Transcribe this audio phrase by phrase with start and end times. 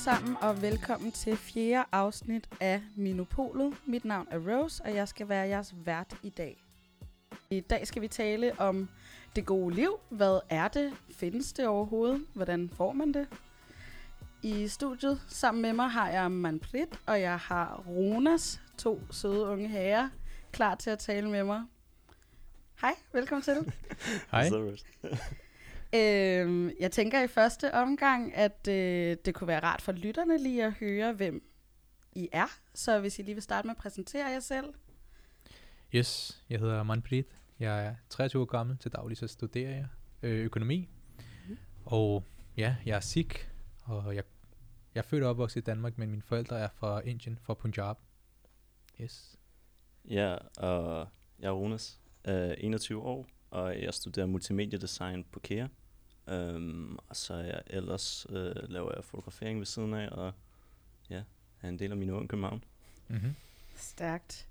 [0.00, 3.74] Alle sammen, og velkommen til fjerde afsnit af Minopolet.
[3.86, 6.62] Mit navn er Rose, og jeg skal være jeres vært i dag.
[7.50, 8.88] I dag skal vi tale om
[9.36, 10.00] det gode liv.
[10.08, 10.92] Hvad er det?
[11.16, 12.26] Findes det overhovedet?
[12.34, 13.28] Hvordan får man det?
[14.42, 19.68] I studiet sammen med mig har jeg Manfred, og jeg har Ronas, to søde unge
[19.68, 20.08] herrer,
[20.52, 21.62] klar til at tale med mig.
[22.80, 23.72] Hej, velkommen til.
[24.30, 24.50] Hej.
[25.94, 30.64] Øhm, jeg tænker i første omgang, at øh, det kunne være rart for lytterne lige
[30.64, 31.42] at høre, hvem
[32.12, 32.58] I er.
[32.74, 34.74] Så hvis I lige vil starte med at præsentere jer selv.
[35.94, 37.22] Yes, jeg hedder Manfred.
[37.60, 38.78] Jeg er 23 år gammel.
[38.78, 39.86] Til daglig så studerer jeg
[40.22, 40.88] øh, økonomi.
[41.48, 41.56] Mm.
[41.84, 42.24] Og
[42.56, 43.48] ja, jeg er Sikh,
[43.84, 44.24] og jeg,
[44.94, 47.96] jeg er født og opvokset i Danmark, men mine forældre er fra Indien, fra Punjab.
[49.00, 49.36] Yes.
[50.08, 55.66] Ja, og jeg er Ronas, øh, 21 år, og jeg studerer multimediedesign på KEA.
[56.30, 60.32] Um, og så jeg ellers øh, laver jeg fotografering ved siden af, og
[61.10, 61.22] ja,
[61.62, 62.64] er en del af min unge København.
[63.08, 63.34] Mm-hmm.
[63.76, 64.48] Stærkt.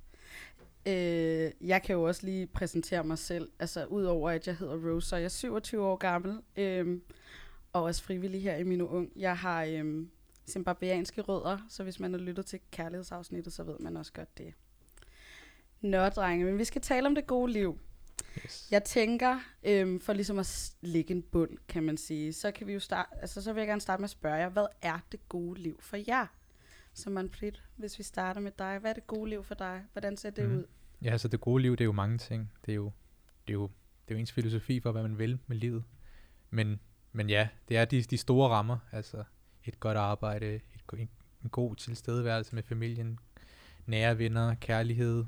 [0.86, 3.52] Øh, jeg kan jo også lige præsentere mig selv.
[3.60, 7.00] Altså, udover at jeg hedder Rose, så er jeg 27 år gammel, øh,
[7.74, 9.12] og også frivillig her i min ung.
[9.16, 10.06] Jeg har øh,
[10.50, 14.54] zimbabweanske rødder, så hvis man har lyttet til kærlighedsafsnittet, så ved man også godt det.
[15.82, 17.80] Nå, drenge, men vi skal tale om det gode liv.
[18.46, 18.68] Yes.
[18.72, 22.74] Jeg tænker, øhm, for ligesom at lægge en bund, kan man sige, så kan vi
[22.74, 25.30] jo starte, altså så vil jeg gerne starte med at spørge jer, hvad er det
[25.30, 26.26] gode liv for jer?
[26.94, 29.84] Så Manfred, hvis vi starter med dig, hvad er det gode liv for dig?
[29.94, 30.58] Hvordan ser det Mhm.
[30.58, 30.64] ud?
[31.02, 32.52] Ja, altså det gode liv, det er jo mange ting.
[32.66, 32.92] Det er jo,
[33.48, 33.64] det er jo,
[34.08, 35.84] det er jo ens filosofi for, hvad man vil med livet.
[36.50, 36.80] Men,
[37.12, 38.78] men ja, det er de, de store rammer.
[38.92, 39.24] Altså
[39.66, 40.62] et godt arbejde, et,
[40.94, 41.10] en,
[41.44, 43.20] en god tilstedeværelse med familien,
[43.86, 45.26] nære venner, kærlighed.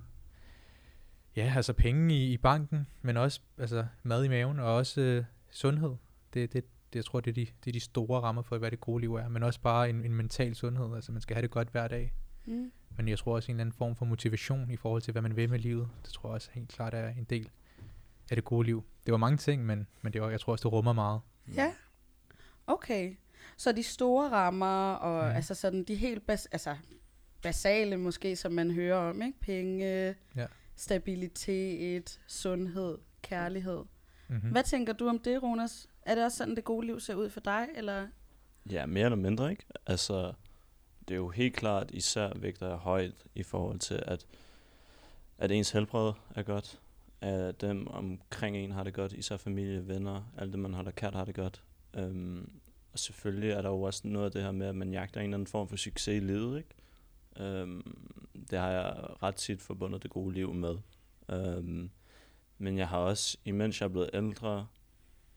[1.36, 5.24] Ja, altså penge i, i banken, men også altså, mad i maven, og også øh,
[5.50, 5.96] sundhed.
[6.34, 8.72] Det, det, det, jeg tror, det er, de, det er de store rammer for, hvad
[8.72, 9.28] det gode liv er.
[9.30, 10.96] Men også bare en, en mental sundhed.
[10.96, 12.14] Altså man skal have det godt hver dag.
[12.46, 12.72] Mm.
[12.98, 15.36] Men jeg tror også en eller anden form for motivation i forhold til, hvad man
[15.36, 15.90] vil med livet.
[16.04, 17.50] Det tror jeg også helt klart er en del
[18.32, 18.84] af det gode liv.
[19.06, 21.22] Det var mange ting, men, men det var, jeg tror også, det rummer meget.
[21.56, 21.72] Ja,
[22.68, 23.16] okay.
[23.58, 25.36] Så de store rammer, og Mhm.
[25.36, 26.76] altså sådan de helt bas- altså,
[27.42, 29.40] basale måske, som man hører om, ikke?
[29.40, 30.46] Penge, Ja.
[30.82, 33.84] Stabilitet, sundhed, kærlighed.
[34.28, 34.52] Mm-hmm.
[34.52, 35.88] Hvad tænker du om det, Ronas?
[36.02, 38.08] Er det også sådan, det gode liv ser ud for dig, eller?
[38.72, 39.66] Ja, mere eller mindre, ikke?
[39.88, 40.34] Altså,
[41.08, 44.26] det er jo helt klart, især vægter jeg højt i forhold til, at,
[45.38, 46.80] at ens helbred er godt,
[47.22, 51.16] at dem omkring en har det godt, især familie, venner, alt det, man holder kært,
[51.16, 51.64] har det godt.
[51.98, 52.52] Um,
[52.94, 55.24] og selvfølgelig er der jo også noget af det her med, at man jagter en
[55.24, 56.70] eller anden form for succes i livet, ikke?
[57.40, 58.08] Øhm,
[58.50, 58.94] det har jeg
[59.24, 60.78] ret tit forbundet det gode liv med.
[61.30, 61.92] Øhm,
[62.58, 64.68] men jeg har også, imens jeg er blevet ældre,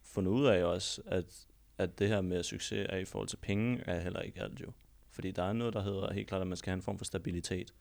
[0.03, 1.47] fundet ud af også, at
[1.77, 4.71] at det her med succes er i forhold til penge, er heller ikke alt jo.
[5.09, 7.05] Fordi der er noget, der hedder helt klart, at man skal have en form for
[7.05, 7.73] stabilitet.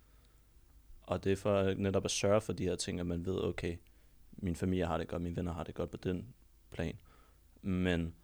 [1.03, 3.77] Og det er for netop at sørge for de her ting, at man ved, okay,
[4.33, 6.35] min familie har det godt, mine venner har det godt på den
[6.71, 6.99] plan.
[7.63, 8.15] Men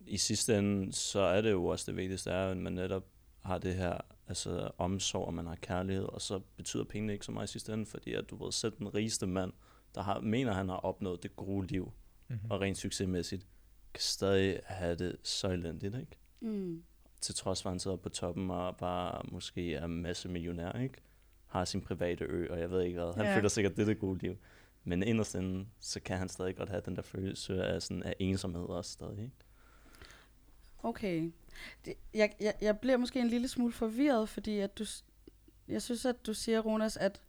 [0.00, 3.06] i sidste ende, så er det jo også det vigtigste, er, at man netop
[3.40, 3.98] har det her
[4.32, 7.72] altså omsorg, og man har kærlighed, og så betyder pengene ikke så meget i sidste
[7.72, 9.52] ende, fordi at du ved, selv den rigeste mand,
[9.94, 11.92] der har, mener, han har opnået det gode liv,
[12.28, 12.50] Mm-hmm.
[12.50, 13.46] og rent succesmæssigt,
[13.94, 16.18] kan stadig have det så elendigt, ikke?
[16.40, 16.82] Mm.
[17.20, 20.72] Til trods for, at han sidder på toppen og bare måske er en masse millionær,
[20.72, 20.94] ikke?
[21.46, 23.14] Har sin private ø, og jeg ved ikke hvad.
[23.14, 23.36] Han ja.
[23.36, 24.36] føler sikkert, det er det gode liv.
[24.84, 28.14] Men inderst inde, så kan han stadig godt have den der følelse af, sådan, af
[28.18, 29.36] ensomhed også stadig, ikke?
[30.82, 31.32] Okay.
[31.84, 34.84] Det, jeg, jeg, jeg bliver måske en lille smule forvirret, fordi at du,
[35.68, 37.22] jeg synes, at du siger, Ronas, at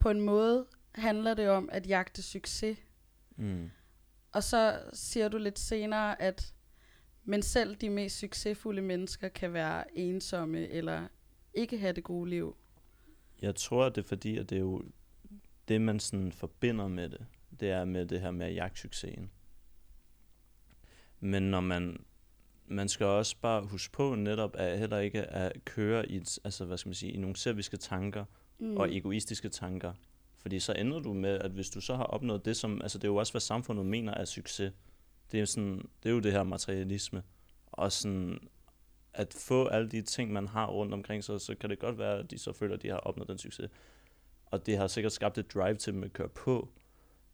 [0.00, 2.78] på en måde handler det om at jagte succes.
[3.36, 3.70] Mm.
[4.32, 6.54] Og så siger du lidt senere, at
[7.24, 11.06] men selv de mest succesfulde mennesker kan være ensomme eller
[11.54, 12.56] ikke have det gode liv.
[13.42, 14.82] Jeg tror, det er fordi, at det er jo
[15.68, 17.26] det, man sådan forbinder med det.
[17.60, 19.30] Det er med det her med at jagte succesen.
[21.20, 22.04] Men når man,
[22.70, 26.78] man skal også bare huske på netop, at heller ikke at køre i, altså, hvad
[26.78, 28.24] skal man sige, i nogle selviske tanker
[28.58, 28.76] mm.
[28.76, 29.92] og egoistiske tanker.
[30.36, 33.04] Fordi så ender du med, at hvis du så har opnået det, som, altså det
[33.04, 34.72] er jo også, hvad samfundet mener er succes.
[35.32, 37.22] Det er, sådan, det er jo det her materialisme.
[37.72, 38.38] Og sådan,
[39.14, 42.18] at få alle de ting, man har rundt omkring sig, så kan det godt være,
[42.18, 43.70] at de så føler, at de har opnået den succes.
[44.46, 46.68] Og det har sikkert skabt et drive til dem at køre på.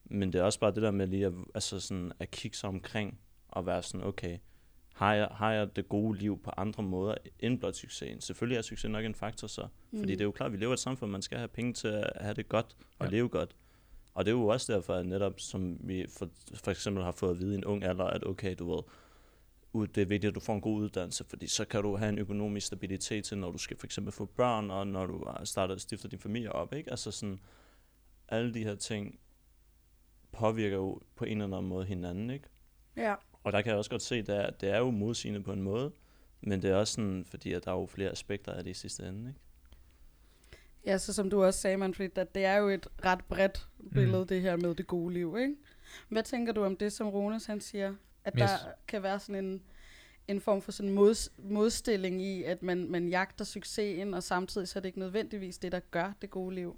[0.04, 2.68] Men det er også bare det der med lige at, altså sådan, at kigge sig
[2.68, 4.38] omkring og være sådan, okay,
[4.96, 8.20] har jeg, har jeg det gode liv på andre måder end blot succesen?
[8.20, 9.68] Selvfølgelig er succes nok en faktor så.
[9.90, 9.98] Mm.
[9.98, 11.72] Fordi det er jo klart, at vi lever i et samfund, man skal have penge
[11.72, 13.10] til at have det godt og Ja.
[13.10, 13.56] leve godt.
[14.14, 17.30] Og det er jo også derfor, at netop som vi for, for eksempel har fået
[17.30, 18.82] at vide i en ung alder, at okay, du ved,
[19.88, 22.18] det er vigtigt, at du får en god uddannelse, fordi så kan du have en
[22.18, 26.08] økonomisk stabilitet til, når du skal for eksempel få børn, og når du og stifter
[26.08, 26.90] din familie op, ikke?
[26.90, 27.40] Altså sådan,
[28.28, 29.18] alle de her ting
[30.32, 32.48] påvirker jo på en eller anden måde hinanden, ikke?
[32.96, 33.14] Ja.
[33.46, 35.92] Og der kan jeg også godt se, at det er jo modsigende på en måde,
[36.40, 38.74] men det er også sådan, fordi at der er jo flere aspekter af det i
[38.74, 39.40] sidste ende, ikke?
[40.86, 44.20] Ja, så som du også sagde, Manfred, at det er jo et ret bredt billede,
[44.20, 44.26] mm.
[44.26, 45.54] det her med det gode liv, ikke?
[46.08, 47.94] Hvad tænker du om det, som Rones han siger?
[48.24, 49.62] At jeg der kan være sådan en,
[50.28, 54.78] en form for sådan mod, modstilling i, at man, man jagter succesen, og samtidig så
[54.78, 56.76] er det ikke nødvendigvis det, der gør det gode liv.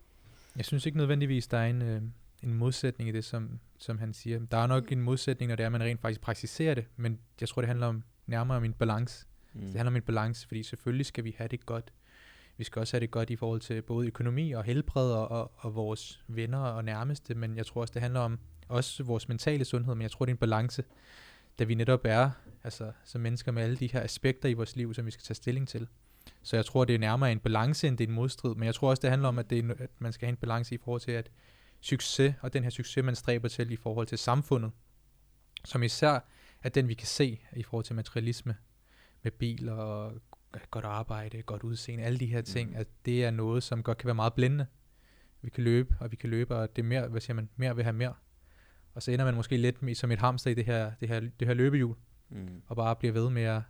[0.57, 2.03] Jeg synes ikke nødvendigvis, der er en, øh,
[2.43, 4.41] en modsætning i det, som, som han siger.
[4.51, 7.19] Der er nok en modsætning, når det er, at man rent faktisk praktiserer det, men
[7.41, 9.27] jeg tror, det handler om nærmere om en balance.
[9.55, 9.61] Mm.
[9.61, 11.93] Det handler om en balance, fordi selvfølgelig skal vi have det godt.
[12.57, 15.53] Vi skal også have det godt i forhold til både økonomi og helbred og, og,
[15.57, 18.39] og vores venner og nærmeste, men jeg tror også, det handler om
[18.69, 20.85] også vores mentale sundhed, men jeg tror, det er en balance,
[21.59, 22.31] da vi netop er
[22.65, 25.35] altså, som mennesker med alle de her aspekter i vores liv, som vi skal tage
[25.35, 25.89] stilling til.
[26.43, 28.75] Så jeg tror, det er nærmere en balance, end det er en modstrid, men jeg
[28.75, 30.79] tror også, det handler om, at, det er, at man skal have en balance i
[30.79, 31.31] forhold til, at
[31.81, 34.71] succes, og den her succes, man stræber til i forhold til samfundet,
[35.65, 36.21] som især
[36.63, 38.57] er den, vi kan se i forhold til materialisme,
[39.23, 40.13] med biler og
[40.71, 42.79] godt arbejde, godt udseende, alle de her ting, Mhm.
[42.81, 44.67] at det er noget, som godt kan være meget blændende.
[45.43, 47.75] Vi kan løbe, og vi kan løbe, og det er mere, hvad siger man, mere
[47.77, 48.15] vil have mere.
[48.95, 51.21] Og så ender man måske lidt med, som et hamster i det her, det her,
[51.21, 51.97] det her løbehjul,
[52.31, 52.63] Mm.
[52.67, 53.63] og bare bliver ved med at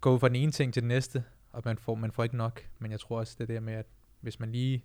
[0.00, 2.66] gå fra den ene ting til den næste, og man får, man får ikke nok.
[2.78, 3.86] Men jeg tror også, det der med, at
[4.20, 4.84] hvis man lige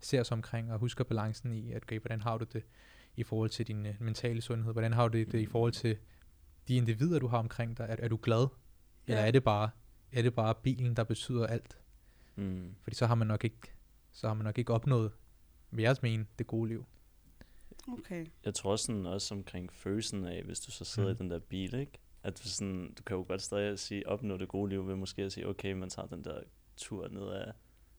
[0.00, 2.62] ser sig omkring og husker balancen i, at okay, hvordan har du det
[3.16, 5.96] i forhold til din uh, mentale sundhed, hvordan har du det, det i forhold til
[6.68, 8.46] de individer, du har omkring dig, er, er du glad,
[9.06, 9.26] eller Ja.
[9.26, 9.70] er det bare
[10.12, 11.78] er det bare bilen, der betyder alt?
[12.36, 12.74] Mm.
[12.82, 13.58] Fordi så har man nok ikke,
[14.12, 15.12] så har man nok ikke opnået,
[15.70, 16.86] vil jeg mene, det gode liv.
[17.88, 18.26] Okay.
[18.44, 21.14] Jeg tror også sådan også omkring følelsen af, hvis du så sidder mm.
[21.14, 21.92] I den der bil, ikke?
[22.22, 25.22] At du, sådan, du kan jo godt stadig sige, opnå det gode liv ved måske
[25.22, 26.40] at sige, okay, man tager den der
[26.76, 27.52] tur ned af,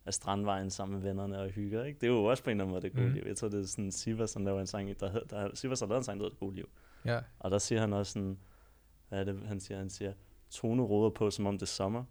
[0.05, 1.99] af strandvejen sammen med vennerne og hygger, ikke?
[2.01, 3.13] Det er jo også på en eller anden måde det gode Mhm.
[3.13, 3.23] liv.
[3.27, 5.87] Jeg tror, det er sådan Sivas, som laver en sang, der, hed- der, Sivas har
[5.87, 6.69] lavet en sang, der hedder det gode liv.
[7.05, 8.37] Ja, Og der siger han også sådan,
[9.09, 9.77] hvad er det, han siger?
[9.77, 10.13] Han siger,
[10.49, 12.03] tone råder på, som om det er sommer.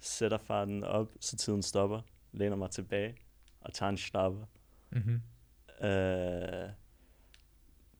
[0.00, 2.00] Sætter farten op, så tiden stopper.
[2.32, 3.16] Læner mig tilbage
[3.60, 4.44] og tager en slapper.
[4.90, 5.20] mm-hmm.
[5.88, 6.68] Øh,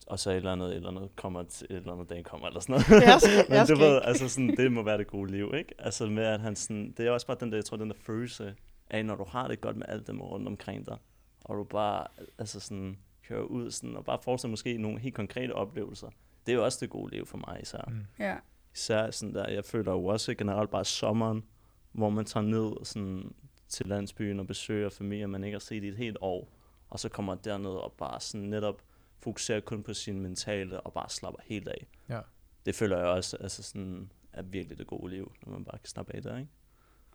[0.07, 2.47] og så et eller andet, et eller andet kommer til, et eller andet dag kommer,
[2.47, 3.03] eller sådan noget.
[3.07, 5.75] Jeg skal- Men jeg du ved, altså sådan, det må være det gode liv, ikke?
[5.79, 7.97] Altså med, at han sådan, det er også bare den der, jeg tror, den der
[8.01, 8.55] følelse
[8.93, 10.97] af, når du har det godt med alt dem rundt omkring dig,
[11.45, 12.07] og du bare,
[12.39, 16.11] altså sådan, kører ud sådan, og bare får sig måske nogle helt konkrete oplevelser.
[16.47, 17.85] Det er jo også det gode liv for mig især.
[17.89, 18.07] mm.
[18.19, 18.37] Ja.
[18.75, 21.45] Især sådan der, jeg føler jo også generelt bare sommeren,
[21.93, 23.35] hvor man tager ned sådan
[23.69, 26.49] til landsbyen og besøger familier, man ikke har set i et helt år,
[26.91, 28.83] og så kommer derned og bare sådan netop
[29.19, 31.87] fokuserer kun på sin mentale og bare slapper helt af.
[32.09, 32.21] Ja.
[32.67, 35.87] Det føler jeg også altså sådan, er virkelig det gode liv, når man bare kan
[35.87, 36.51] slappe af der, ikke?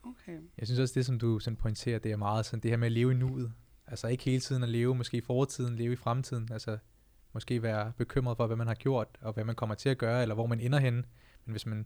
[0.10, 0.40] Okay.
[0.58, 2.86] Jeg synes også, det som du sådan pointerer, det er meget sådan det her med
[2.86, 3.54] at leve i nuet.
[3.88, 6.50] Altså ikke hele tiden at leve, måske i fortiden, leve i fremtiden.
[6.52, 6.78] Altså
[7.34, 10.22] måske være bekymret for, hvad man har gjort, og hvad man kommer til at gøre,
[10.22, 11.04] eller hvor man ender henne.
[11.46, 11.86] Men hvis man,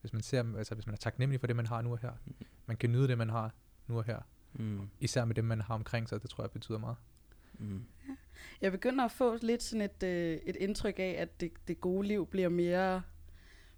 [0.00, 2.12] hvis man ser, altså hvis man er taknemmelig for det, man har nu og her,
[2.66, 3.54] man kan nyde det, man har
[3.86, 4.18] nu og her.
[4.52, 4.88] Mm.
[5.00, 6.96] Især med dem, man har omkring sig, det tror jeg betyder meget.
[7.58, 7.84] Mm.
[8.60, 12.08] Jeg begynder at få lidt sådan et, øh, et indtryk af, at det, det gode
[12.08, 13.02] liv bliver mere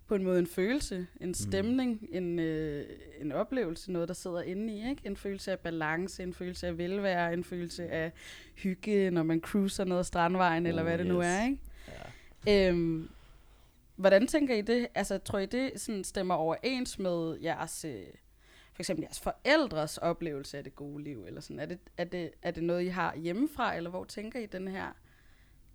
[0.07, 2.09] på en måde en følelse, en stemning, mm.
[2.13, 2.85] en, øh,
[3.21, 5.03] en oplevelse, noget der sidder inde i, ikke?
[5.05, 8.13] En følelse af balance, en følelse af velvære, en følelse af
[8.55, 11.27] hygge, når man cruiser ned ad strandvejen, oh, eller hvad det nu yes.
[11.27, 11.59] er, ikke?
[12.47, 12.69] Ja.
[12.69, 13.09] Øhm,
[13.97, 14.87] hvordan tænker I det?
[14.95, 18.05] Altså, tror I det sådan stemmer overens med jeres, øh,
[18.73, 21.25] for eksempel jeres forældres oplevelse af det gode liv?
[21.27, 21.61] Eller sådan?
[21.61, 24.69] Er, det, er, det, er det noget, I har hjemmefra, eller hvor tænker I den
[24.69, 24.93] her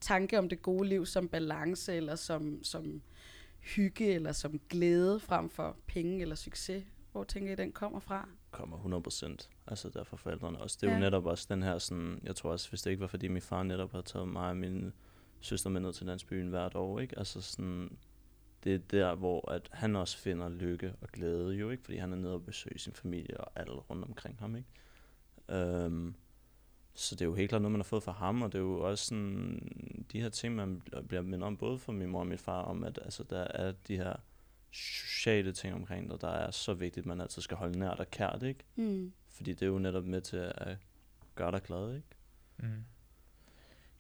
[0.01, 3.01] tanke om det gode liv som balance, eller som, som
[3.61, 6.83] hygge, eller som glæde frem for penge eller succes?
[7.11, 8.29] Hvor tænker I, den kommer fra?
[8.51, 8.77] kommer
[9.37, 9.49] 100%.
[9.67, 10.77] Altså der fra forældrene også.
[10.81, 10.97] Det er ja.
[10.97, 13.41] Jo netop også den her sådan, jeg tror også, hvis det ikke var fordi min
[13.41, 14.93] far netop havde taget mig og min
[15.41, 17.19] søster med ned til landsbyen hvert år, ikke?
[17.19, 17.97] Altså sådan,
[18.63, 21.83] det er der, hvor at han også finder lykke og glæde jo, ikke?
[21.83, 25.85] Fordi han er nede og besøger sin familie og alle rundt omkring ham, ikke?
[25.85, 26.15] Um,
[26.93, 28.63] så det er jo helt klart noget, man har fået fra ham, og det er
[28.63, 32.19] jo også sådan, de her ting, man bl- bliver mindet om, både fra min mor
[32.19, 34.15] og min far, om at altså, der er de her
[34.71, 38.11] sociale ting omkring dig, der er så vigtigt, at man altid skal holde nært og
[38.11, 38.63] kært, ikke?
[38.75, 39.13] Hmm.
[39.29, 40.77] Fordi det er jo netop med til at
[41.35, 42.07] gøre dig glad, ikke?
[42.57, 42.83] Mm.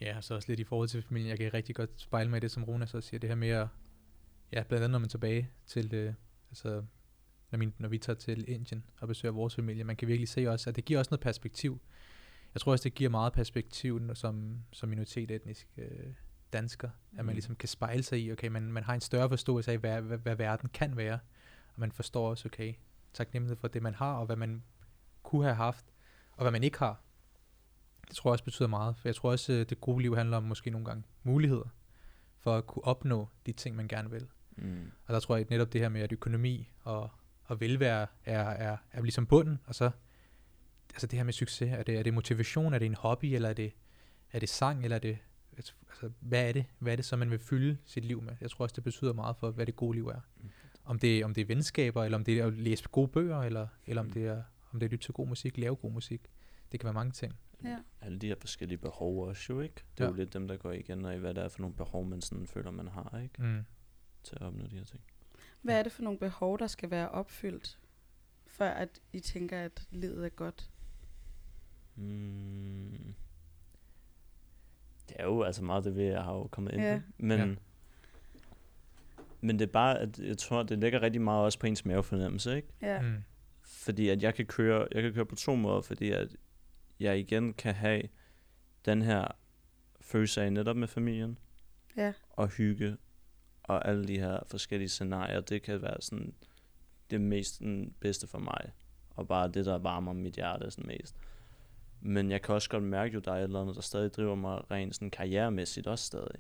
[0.01, 1.29] Ja, så også lidt i forhold til familien.
[1.29, 3.19] Jeg kan rigtig godt spejle mig i det, som Rona så siger.
[3.19, 3.67] Det her med at,
[4.51, 6.13] ja, blandt andet når man er tilbage til, øh,
[6.49, 6.83] altså,
[7.51, 10.47] når, min, når vi tager til Indien og besøger vores familie, man kan virkelig se
[10.49, 11.81] også, at det giver også noget perspektiv.
[12.53, 16.13] Jeg tror også, det giver meget perspektiv som, som minoritet etnisk øh,
[16.53, 16.89] dansker.
[17.11, 17.31] At man Mm.
[17.31, 20.17] ligesom kan spejle sig i, okay, man, man har en større forståelse af, hvad, hvad,
[20.17, 21.19] hvad verden kan være.
[21.73, 22.73] Og man forstår også, okay,
[23.13, 24.63] taknemmelighed for det, man har, og hvad man
[25.23, 25.85] kunne have haft,
[26.31, 27.01] og hvad man ikke har.
[28.07, 30.37] Det tror jeg også betyder meget, for jeg tror også, øh, det gode liv handler
[30.37, 31.69] om måske nogle gange muligheder
[32.37, 34.27] for at kunne opnå de ting, man gerne vil.
[34.55, 34.91] Mm.
[35.05, 37.09] Og der tror jeg at netop det her med, at økonomi og,
[37.43, 39.91] og velvære er, er, er ligesom bunden, og så
[40.93, 43.49] altså det her med succes, er det, er det motivation, er det en hobby, eller
[43.49, 43.73] er det,
[44.31, 45.17] er det sang, eller er det,
[45.57, 45.73] altså,
[46.19, 48.33] hvad er det, hvad er det så, man vil fylde sit liv med?
[48.41, 50.19] Jeg tror også, det betyder meget for, hvad det gode liv er.
[50.37, 50.49] Mm.
[50.85, 53.67] Om det, om det er venskaber, eller om det er at læse gode bøger, eller,
[53.85, 54.13] eller om Mm.
[54.13, 54.43] det er
[54.73, 56.21] om det er at lytte til god musik, lave god musik.
[56.71, 57.33] Det kan være mange ting.
[57.63, 57.77] Ja.
[58.01, 59.75] Alle de her forskellige behov også jo, ikke?
[59.97, 60.09] Det er Ja.
[60.11, 62.21] jo lidt dem, der går igen, og i hvad det er for nogle behov, man
[62.21, 63.41] sådan føler, man har, ikke?
[63.43, 63.61] Mm.
[64.23, 65.01] Til at opnå de her ting.
[65.61, 67.79] Hvad er det for nogle behov, der skal være opfyldt,
[68.47, 70.70] før at I tænker, at livet er godt?
[72.01, 73.13] Mm.
[75.09, 76.97] Det er jo altså meget det, vi har jo kommet ind Ja.
[76.97, 77.11] på.
[77.17, 77.55] Men, Ja.
[79.41, 82.55] men det er bare, at jeg tror, det ligger rigtig meget også på ens mavefornemmelse,
[82.55, 82.67] ikke?
[82.81, 83.01] Ja.
[83.01, 83.15] Mm.
[83.61, 86.35] Fordi at jeg kan køre, jeg kan køre på to måder, fordi at
[86.99, 88.01] jeg igen kan have
[88.85, 89.27] den her
[90.01, 91.37] følelse af netop med familien,
[91.97, 92.13] Ja.
[92.29, 92.97] og hygge,
[93.63, 96.33] og alle de her forskellige scenarier, det kan være sådan
[97.09, 98.71] det mest den bedste for mig,
[99.09, 101.15] og bare det, der varmer mit hjerte sådan mest.
[102.01, 104.35] Men jeg kan også godt mærke, at der er et eller andet, der stadig driver
[104.35, 106.39] mig rent sådan karrieremæssigt også stadig.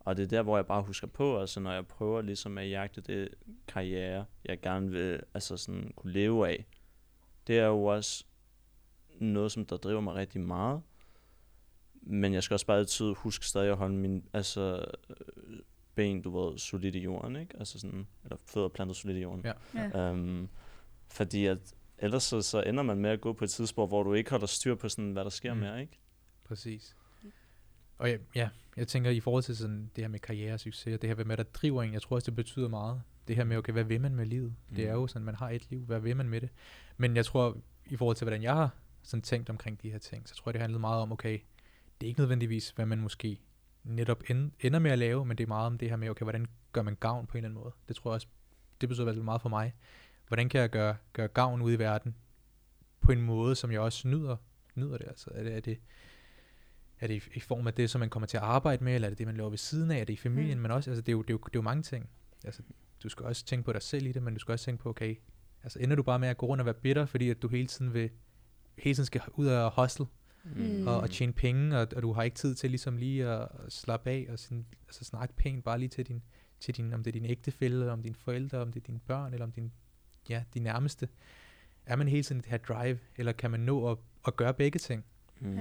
[0.00, 2.70] Og det er der, hvor jeg bare husker på, altså når jeg prøver ligesom at
[2.70, 3.28] jagte det
[3.68, 6.66] karriere, jeg gerne vil altså sådan kunne leve af,
[7.46, 8.24] det er jo også
[9.20, 10.82] noget, som der driver mig rigtig meget.
[12.02, 14.84] Men jeg skal også bare altid huske stadig at holde min altså,
[15.94, 17.58] ben, du ved, solid i jorden, ikke?
[17.58, 19.44] Altså sådan, eller fødder plantet solid i jorden.
[19.44, 19.52] Ja.
[19.94, 20.10] ja.
[20.10, 20.48] Um,
[21.08, 24.14] fordi at ellers så, så ender man med at gå på et tidspunkt, hvor du
[24.14, 25.60] ikke holder styr på sådan, hvad der sker Mm.
[25.60, 25.98] med, ikke?
[26.44, 26.96] Præcis.
[27.98, 30.94] Og ja, ja, jeg tænker i forhold til sådan det her med karriere og succes,
[30.94, 33.02] og det her med, der driver en, jeg tror også, det betyder meget.
[33.28, 34.54] Det her med, okay, hvad vil man med livet?
[34.68, 34.76] Mm.
[34.76, 35.00] Det er Mm.
[35.00, 36.48] jo sådan, man har et liv, hvad vil man med det?
[36.96, 40.28] Men jeg tror, i forhold til, hvordan jeg har sådan tænkt omkring de her ting,
[40.28, 41.38] så tror jeg, det handlede meget om, okay,
[42.00, 43.38] det er ikke nødvendigvis, hvad man måske
[43.84, 46.22] netop end, ender med at lave, men det er meget om det her med, okay,
[46.24, 47.74] hvordan gør man gavn på en eller anden måde?
[47.88, 48.26] Det tror jeg også,
[48.80, 49.74] det betyder i hvert fald meget for mig.
[50.28, 52.16] Hvordan kan jeg gøre, gøre gavn ude i verden
[53.00, 54.36] på en måde, som jeg også nyder,
[54.74, 55.06] nyder det?
[55.08, 55.78] Altså, er det, er det,
[57.00, 59.08] er det i, i form af det, som man kommer til at arbejde med, eller
[59.08, 60.00] er det det, man laver ved siden af?
[60.00, 60.58] Er det i familien?
[60.58, 60.62] Mm.
[60.62, 62.08] Men også, altså, det, er jo, det, er jo, det er jo mange ting.
[62.44, 62.62] Altså,
[63.02, 64.88] du skal også tænke på dig selv i det, men du skal også tænke på,
[64.88, 65.16] okay,
[65.62, 67.66] altså ender du bare med at gå rundt og være bitter, fordi at du hele
[67.66, 68.10] tiden vil,
[68.78, 70.06] hele tiden skal ud og hustle,
[70.54, 70.86] Mm.
[70.86, 73.72] og, og tjene penge, og, og du har ikke tid til ligesom lige at, at
[73.72, 76.22] slappe af, og sådan, altså snakke pænt bare lige til din,
[76.60, 79.32] til din, om det er din ægtefælle, om dine forældre, om det er dine børn,
[79.32, 79.72] eller om din,
[80.28, 81.08] ja, de nærmeste.
[81.86, 84.78] Er man hele tiden det her drive, eller kan man nå at, at gøre begge
[84.78, 85.04] ting?
[85.40, 85.56] Mm.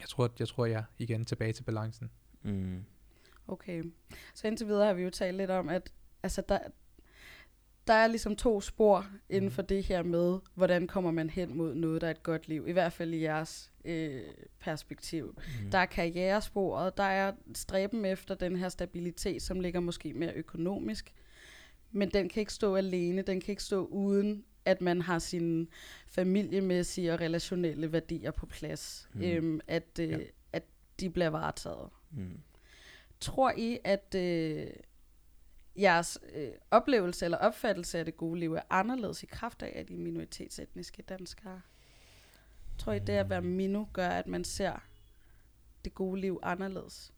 [0.00, 2.10] Jeg tror, jeg tror, jeg er igen tilbage til balancen.
[2.42, 2.84] Mm.
[3.48, 3.84] Okay.
[4.34, 6.58] Så indtil videre har vi jo talt lidt om, at altså, der,
[7.86, 9.54] der er ligesom to spor inden Mhm.
[9.54, 12.64] for det her med, hvordan kommer man hen mod noget, der er et godt liv.
[12.68, 14.22] I hvert fald i jeres øh,
[14.60, 15.38] perspektiv.
[15.64, 15.70] Mm.
[15.70, 21.12] Der er karrieresporet, der er stræben efter den her stabilitet, som ligger måske mere økonomisk.
[21.90, 25.66] Men den kan ikke stå alene, den kan ikke stå uden, at man har sine
[26.08, 29.08] familiemæssige og relationelle værdier på plads.
[29.12, 29.20] Mm.
[29.20, 29.26] Mm.
[29.26, 30.18] Øhm, at, øh, Ja.
[30.52, 30.62] at
[31.00, 31.88] de bliver varetaget.
[32.10, 32.40] Mm.
[33.20, 34.66] Tror I, at øh,
[35.76, 39.90] jeres øh, oplevelse eller opfattelse af det gode liv er anderledes i kraft af, at
[39.90, 41.60] I er minoritetsetniske danskere?
[42.78, 44.76] Tror I, det at være mino gør, at man ser
[45.84, 47.12] det gode liv anderledes?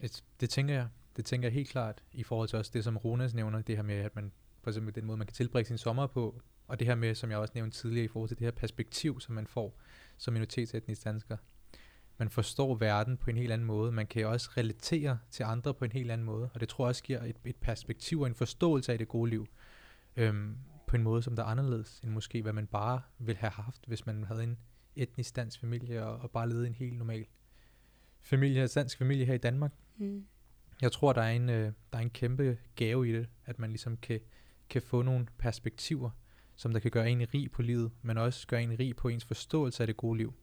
[0.00, 0.88] Et, det tænker jeg.
[1.16, 3.82] Det tænker jeg helt klart i forhold til også det, som Ronas nævner, det her
[3.82, 6.86] med, at man for eksempel den måde, man kan tilbringe sin sommer på, og det
[6.86, 9.46] her med, som jeg også nævnte tidligere, i forhold til det her perspektiv, som man
[9.46, 9.80] får
[10.16, 11.36] som minoritetsetnisk dansker.
[12.18, 13.92] Man forstår verden på en helt anden måde.
[13.92, 16.88] Man kan også relatere til andre på en helt anden måde, og det tror jeg
[16.88, 19.46] også giver et, et perspektiv og en forståelse af det gode liv,
[20.16, 23.50] øhm, på en måde, som der er anderledes, end måske hvad man bare ville have
[23.50, 24.58] haft, hvis man havde en
[24.96, 27.26] etnisk dansk familie, og, og bare levede en helt normal
[28.20, 29.72] familie, dansk familie her i Danmark.
[29.96, 30.26] Mm.
[30.80, 33.70] Jeg tror, der er en, øh, der er en kæmpe gave i det, at man
[33.70, 34.20] ligesom kan,
[34.68, 36.10] kan få nogle perspektiver,
[36.56, 39.24] som der kan gøre en rig på livet, men også gøre en rig på ens
[39.24, 40.34] forståelse af det gode liv.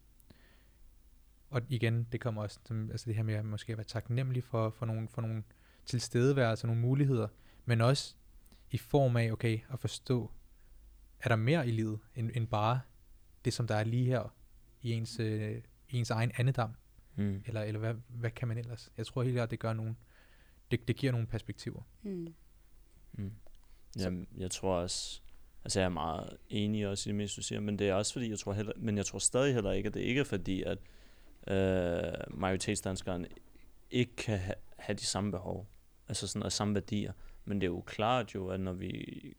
[1.49, 4.43] Og igen, det kommer også som, altså det her med at måske at være taknemmelig
[4.43, 5.43] for, for, nogle, for nogle
[5.85, 7.27] tilstedeværelser, nogle muligheder,
[7.65, 8.15] men også
[8.71, 10.31] i form af, okay, at forstå,
[11.19, 12.81] er der mere i livet, end, end bare
[13.45, 14.33] det, som der er lige her
[14.81, 16.75] i ens, øh, i ens egen andedam,
[17.17, 17.43] Mm.
[17.45, 18.91] eller, eller hvad, hvad kan man ellers?
[18.97, 19.95] Jeg tror helt klart, det gør nogle,
[20.71, 21.81] det, det giver nogle perspektiver.
[22.01, 22.33] Mm.
[23.13, 23.31] Mm.
[23.99, 25.21] Jamen, jeg tror også,
[25.63, 28.13] altså jeg er meget enig også i det meste, du siger, men det er også
[28.13, 30.63] fordi, jeg tror heller, men jeg tror stadig heller ikke, at det ikke er fordi,
[30.63, 30.77] at
[31.47, 33.25] øh, majoritetsdanskeren
[33.91, 35.67] ikke kan ha- have de samme behov,
[36.07, 37.13] altså sådan, og samme værdier.
[37.45, 39.33] Men det er jo klart jo, at når vi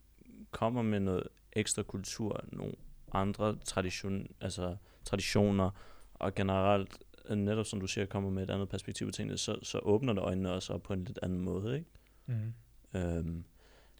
[0.51, 2.73] kommer med noget ekstra kultur, nogle
[3.11, 5.71] andre tradition, altså traditioner,
[6.13, 6.97] og generelt,
[7.37, 10.21] netop som du siger, kommer med et andet perspektiv på tingene, så, så åbner det
[10.21, 11.87] øjnene også op på en lidt anden måde, ikke?
[12.25, 12.53] Mm.
[12.99, 13.43] Øhm,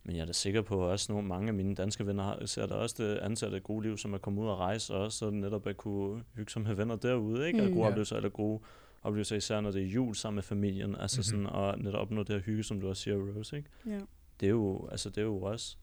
[0.03, 2.45] men jeg er da sikker på, at også nogle, mange af mine danske venner har,
[2.45, 5.01] ser der også det ansatte af gode liv, som er kommet ud og rejse, og
[5.03, 7.57] også netop at kunne hygge sig med venner derude, ikke?
[7.59, 7.89] Mm, eller gode ja.
[7.91, 8.61] oplevelser, eller gode
[9.03, 11.23] oplevelser, især når det er jul sammen med familien, altså Mhm.
[11.23, 13.69] sådan, og netop opnå det her hygge, som du også siger, Rose, ikke?
[13.85, 13.99] Ja.
[14.39, 15.77] Det er jo, altså det er jo også,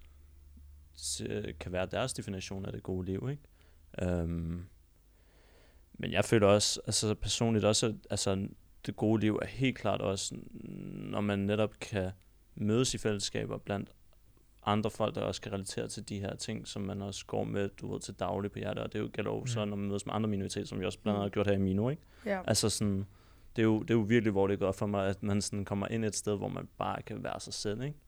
[1.60, 3.42] kan være deres definition af det gode liv, ikke?
[4.12, 4.62] Øhm,
[5.98, 8.48] men jeg føler også, altså personligt også, at altså,
[8.86, 10.34] det gode liv er helt klart også,
[10.94, 12.10] når man netop kan
[12.54, 13.92] mødes i fællesskaber blandt
[14.68, 17.68] andre folk, der også kan relatere til de her ting, som man også går med,
[17.68, 19.68] du ved, til daglig på hjertet, og det er jo gælder jo så, Mm.
[19.70, 21.24] når man mødes med andre minoriteter, som vi også blandt andet Mm.
[21.24, 22.02] har gjort her i Mino, ikke?
[22.26, 22.40] Ja.
[22.46, 23.06] Altså sådan,
[23.56, 25.64] det er, jo, det er jo virkelig, hvor det går for mig, at man sådan
[25.64, 27.98] kommer ind et sted, hvor man bare kan være sig selv, ikke?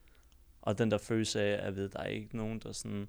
[0.61, 3.07] Og den der følelse af, at ved, der er ikke nogen, der sådan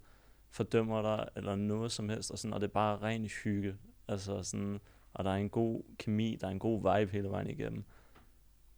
[0.50, 3.75] fordømmer dig, eller noget som helst, og, sådan, og det er bare ren hygge.
[4.11, 4.81] Altså sådan,
[5.14, 7.85] og der er en god kemi, der er en god vibe hele vejen igennem.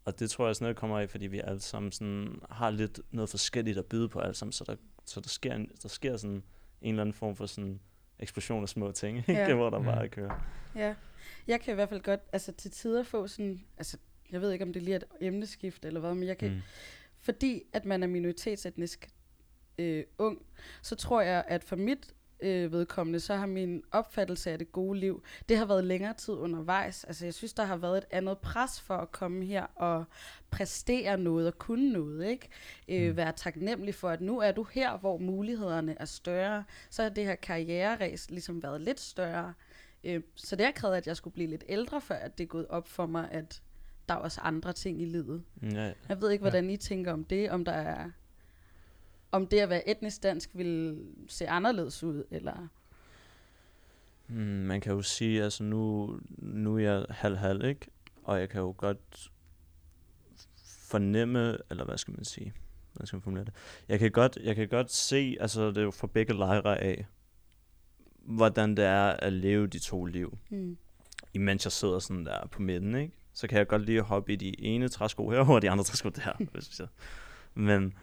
[0.04, 3.00] Og det tror jeg sådan noget kommer af, fordi vi alle sammen sådan, har lidt
[3.10, 6.16] noget forskelligt at byde på alle sammen, så der, så der, sker, en, der sker
[6.16, 6.42] sådan
[6.82, 7.80] en eller anden form for sådan
[8.18, 9.32] eksplosion af små ting, ikke?
[9.32, 9.54] Ja.
[9.54, 9.84] hvor der Mm.
[9.84, 10.44] bare kører.
[10.76, 10.94] Ja,
[11.46, 13.96] jeg kan i hvert fald godt, altså til tider få sådan, altså
[14.32, 16.54] jeg ved ikke om det lige er et emneskift eller hvad, men jeg kan, mm.
[16.54, 16.62] Mm.
[17.20, 19.10] fordi at man er minoritetsetnisk
[19.78, 20.42] øh, ung,
[20.82, 24.98] så tror jeg, at for mit øh, vedkommende, så har min opfattelse af det gode
[24.98, 27.04] liv, det har været længere tid undervejs.
[27.04, 30.04] Altså jeg synes, der har været et andet pres for at komme her og
[30.50, 32.48] præstere noget og kunne noget, ikke?
[32.88, 33.16] Øh, Mm.
[33.16, 36.64] Være taknemmelig for, at nu er du her, hvor mulighederne er større.
[36.90, 39.54] Så har det her karriereræs ligesom været lidt større.
[40.04, 42.48] Øh, så det har krævet, at jeg skulle blive lidt ældre, før at det er
[42.48, 43.62] gået op for mig, at
[44.08, 45.42] der er også andre ting i livet.
[45.62, 45.92] Ja, ja.
[46.08, 46.50] Jeg ved ikke, Ja.
[46.50, 48.10] hvordan I tænker om det, om der er
[49.32, 52.68] om det at være etnisk dansk vil se anderledes ud, eller...
[54.28, 57.86] Mm, man kan jo sige, altså nu, nu er jeg halv-halv, ikke?
[58.24, 59.30] Og jeg kan jo godt
[60.92, 62.52] fornemme, eller hvad skal man sige?
[62.92, 63.54] Hvad skal man formulere det?
[63.88, 67.06] Jeg kan godt, jeg kan godt se, altså det er jo for begge lejre af,
[68.14, 70.38] hvordan det er at leve de to liv.
[70.48, 70.76] Hmm.
[71.34, 73.14] Imens jeg sidder sådan der på midten, ikke?
[73.32, 76.08] Så kan jeg godt lige hoppe i de ene træsko her, og de andre træsko
[76.08, 76.88] der, hvis vi siger.
[77.54, 77.94] Men,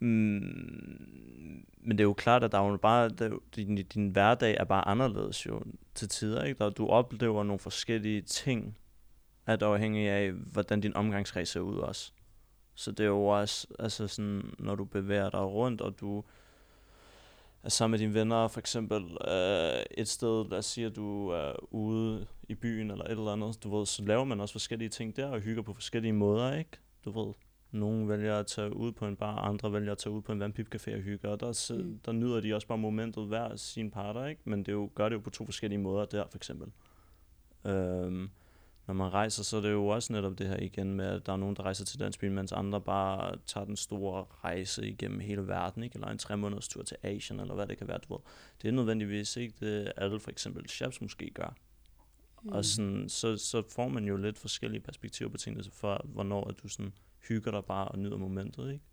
[0.00, 4.08] mm, men det er jo klart, at der er jo bare, er jo, din, din
[4.08, 5.62] hverdag er bare anderledes jo
[5.94, 6.58] til tider, ikke?
[6.64, 8.78] Der, du oplever nogle forskellige ting,
[9.46, 12.12] at afhængig af, hvordan din omgangskreds ser ud også.
[12.74, 16.24] Så det er jo også, altså sådan, når du bevæger dig rundt, og du
[17.62, 21.28] er sammen med dine venner, for eksempel øh, et sted, lad os sige, at du
[21.28, 24.88] er ude i byen eller et eller andet, du ved, så laver man også forskellige
[24.88, 26.70] ting der, og hygger på forskellige måder, ikke?
[27.04, 27.34] Du ved,
[27.72, 30.42] nogle vælger at tage ud på en bar, andre vælger at tage ud på en
[30.42, 32.00] vandpipcafé og hygge, og der, Mm.
[32.04, 34.40] der nyder de også bare momentet hver sin parter, ikke?
[34.44, 36.68] Men det er jo, gør det jo på to forskellige måder der, for eksempel.
[37.64, 38.30] Øhm,
[38.86, 41.32] når man rejser, så er det jo også netop det her igen med, at der
[41.32, 45.48] er nogen, der rejser til landsbyen, mens andre bare tager den store rejse igennem hele
[45.48, 45.94] verden, ikke?
[45.94, 48.20] eller en tre måneders tur til Asien, eller hvad det kan være, du ved.
[48.62, 51.54] Det er nødvendigvis ikke det, alle for eksempel chefs måske gør.
[52.42, 52.52] Mm.
[52.52, 56.54] Og sådan, så, så får man jo lidt forskellige perspektiver på tingene, for hvornår at
[56.62, 56.92] du sådan
[57.28, 58.84] hygger dig bare og nyder momentet, ikke?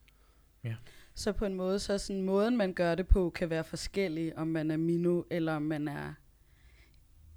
[1.16, 4.48] Så på en måde, så sådan måden, man gør det på, kan være forskellig, om
[4.48, 6.14] man er mino, eller om man er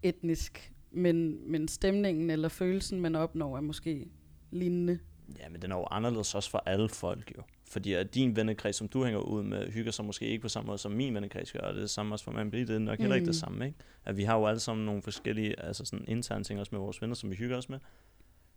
[0.03, 0.73] etnisk.
[0.91, 4.09] Men, men stemningen eller følelsen, man opnår, er måske
[4.51, 4.99] lignende.
[5.39, 7.43] Ja, men den er jo anderledes også for alle folk jo.
[7.69, 10.67] Fordi at din vennekreds, som du hænger ud med, hygger sig måske ikke på samme
[10.67, 12.79] måde, som min vennekreds gør, og det er det samme også for mig, det er
[12.79, 13.33] nok heller ikke Mm.
[13.33, 13.79] det samme, ikke?
[14.05, 17.03] At vi har jo alle sammen nogle forskellige, altså sådan interne ting også med vores
[17.03, 17.79] venner, som vi hygger os med.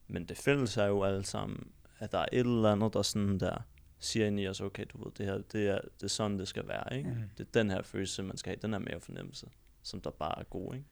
[0.08, 1.68] Men det fælles er jo alle sammen,
[2.00, 3.58] at der er et eller andet, der sådan der
[4.00, 6.48] siger ind i os, okay, du ved, det her, det er, det er sådan, det
[6.48, 7.10] skal være, ikke?
[7.10, 7.30] Mm.
[7.38, 9.48] Det er den her følelse, man skal have, den her mere fornemmelse,
[9.84, 10.86] som der bare er god, ikke?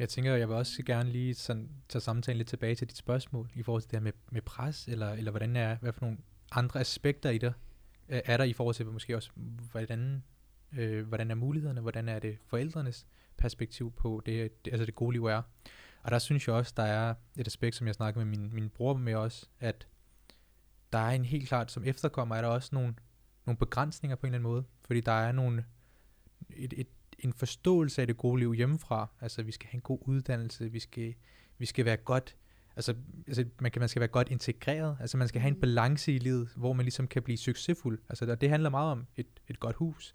[0.00, 3.50] Jeg tænker, jeg vil også gerne lige sådan, tage samtalen lidt tilbage til dit spørgsmål,
[3.54, 6.18] i forhold til det her med, med pres, eller, eller hvordan er, hvad for nogle
[6.52, 7.54] andre aspekter i det,
[8.08, 9.30] øh, er der i forhold til måske også,
[9.70, 10.22] hvordan,
[10.72, 15.12] øh, hvordan er mulighederne, hvordan er det forældrenes perspektiv på det, det, altså det gode
[15.12, 15.42] liv er.
[16.02, 18.70] Og der synes jeg også, der er et aspekt, som jeg snakker med min, min
[18.70, 19.88] bror med også, at
[20.92, 22.94] der er en helt klart, som efterkommer, er der også nogle,
[23.46, 25.64] nogle begrænsninger på en eller anden måde, fordi der er nogle,
[26.50, 29.08] et, et, en forståelse af det gode liv hjemmefra.
[29.20, 31.14] Altså, vi skal have en god uddannelse, vi skal,
[31.58, 32.36] vi skal være godt,
[32.76, 32.94] altså,
[33.26, 35.60] altså man, kan, man skal være godt integreret, altså man skal have en Mm.
[35.60, 38.00] balance i livet, hvor man ligesom kan blive succesfuld.
[38.08, 40.14] Altså, der, det handler meget om et, et godt hus,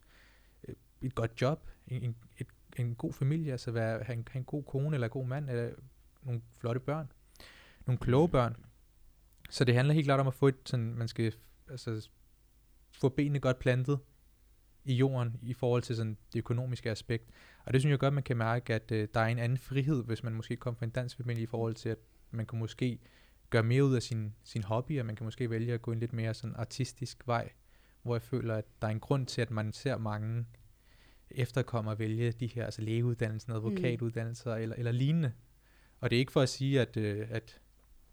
[1.01, 4.63] et godt job, en, et, en god familie, altså være, have, en, have en god
[4.63, 5.69] kone eller en god mand, eller
[6.23, 7.11] nogle flotte børn,
[7.85, 8.55] nogle kloge børn.
[9.49, 11.33] Så det handler helt klart om at få et, sådan, man skal
[11.69, 12.09] altså,
[12.91, 13.99] få benene godt plantet
[14.85, 17.29] i jorden i forhold til sådan det økonomiske aspekt.
[17.65, 20.03] Og det synes jeg godt, man kan mærke, at øh, der er en anden frihed,
[20.03, 21.97] hvis man måske kommer fra en dansk familie i forhold til, at
[22.31, 22.99] man kan måske
[23.49, 25.99] gøre mere ud af sin, sin hobby, og man kan måske vælge at gå en
[25.99, 27.51] lidt mere sådan artistisk vej,
[28.03, 30.45] hvor jeg føler, at der er en grund til, at man ser mange
[31.31, 34.61] efterkommere vælge de her, altså lægeuddannelser, advokatuddannelser mm.
[34.61, 35.33] eller, eller lignende.
[35.99, 37.61] Og det er ikke for at sige, at, øh, at,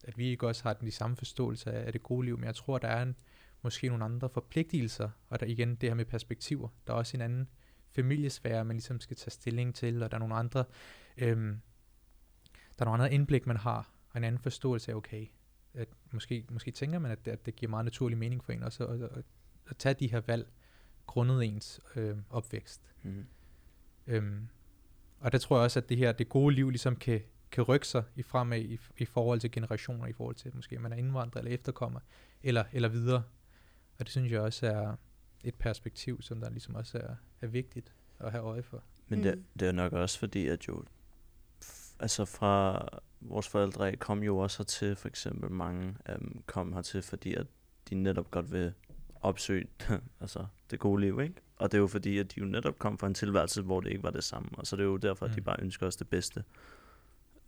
[0.05, 2.45] at vi ikke også har den de samme forståelse af, af det gode liv, men
[2.45, 3.17] jeg tror, der er en,
[3.63, 6.69] måske nogle andre forpligtelser, og der igen det her med perspektiver.
[6.87, 7.49] Der er også en anden
[7.91, 10.65] familiesfære, man ligesom skal tage stilling til, og der er nogle andre,
[11.17, 11.61] øhm,
[12.79, 15.27] der er nogle andre indblik, man har, og en anden forståelse af, okay,
[15.75, 18.63] at måske, måske tænker man, at det, at det giver meget naturlig mening for en
[18.63, 19.25] også at, at,
[19.71, 20.53] at tage de her valg,
[21.07, 22.81] grundet ens øh, opvækst.
[23.03, 23.27] Mm.
[24.07, 24.49] Øhm,
[25.21, 27.87] og der tror jeg også, at det her, det gode liv ligesom kan, kan rykke
[27.89, 30.97] sig i fremad i, i forhold til generationer, i forhold til, at måske man er
[30.97, 32.01] indvandrer eller efterkommer,
[32.43, 33.23] eller, eller videre.
[33.99, 34.97] Og det synes jeg også er
[35.45, 38.83] et perspektiv, som der ligesom også er, er vigtigt at have øje for.
[39.09, 39.23] Men mm.
[39.23, 40.85] det, det er nok også fordi, at jo,
[42.01, 42.89] altså fra
[43.21, 47.47] vores forældre kom jo også hertil, for eksempel mange af dem kom hertil, fordi at
[47.91, 48.73] de netop godt vil
[49.23, 49.67] opsøge
[50.21, 51.35] altså det gode liv, ikke?
[51.57, 53.91] Og det er jo fordi, at de jo netop kom fra en tilværelse, hvor det
[53.91, 54.49] ikke var det samme.
[54.53, 55.45] Og så er det jo derfor, at de mm.
[55.45, 56.45] bare ønsker os det bedste.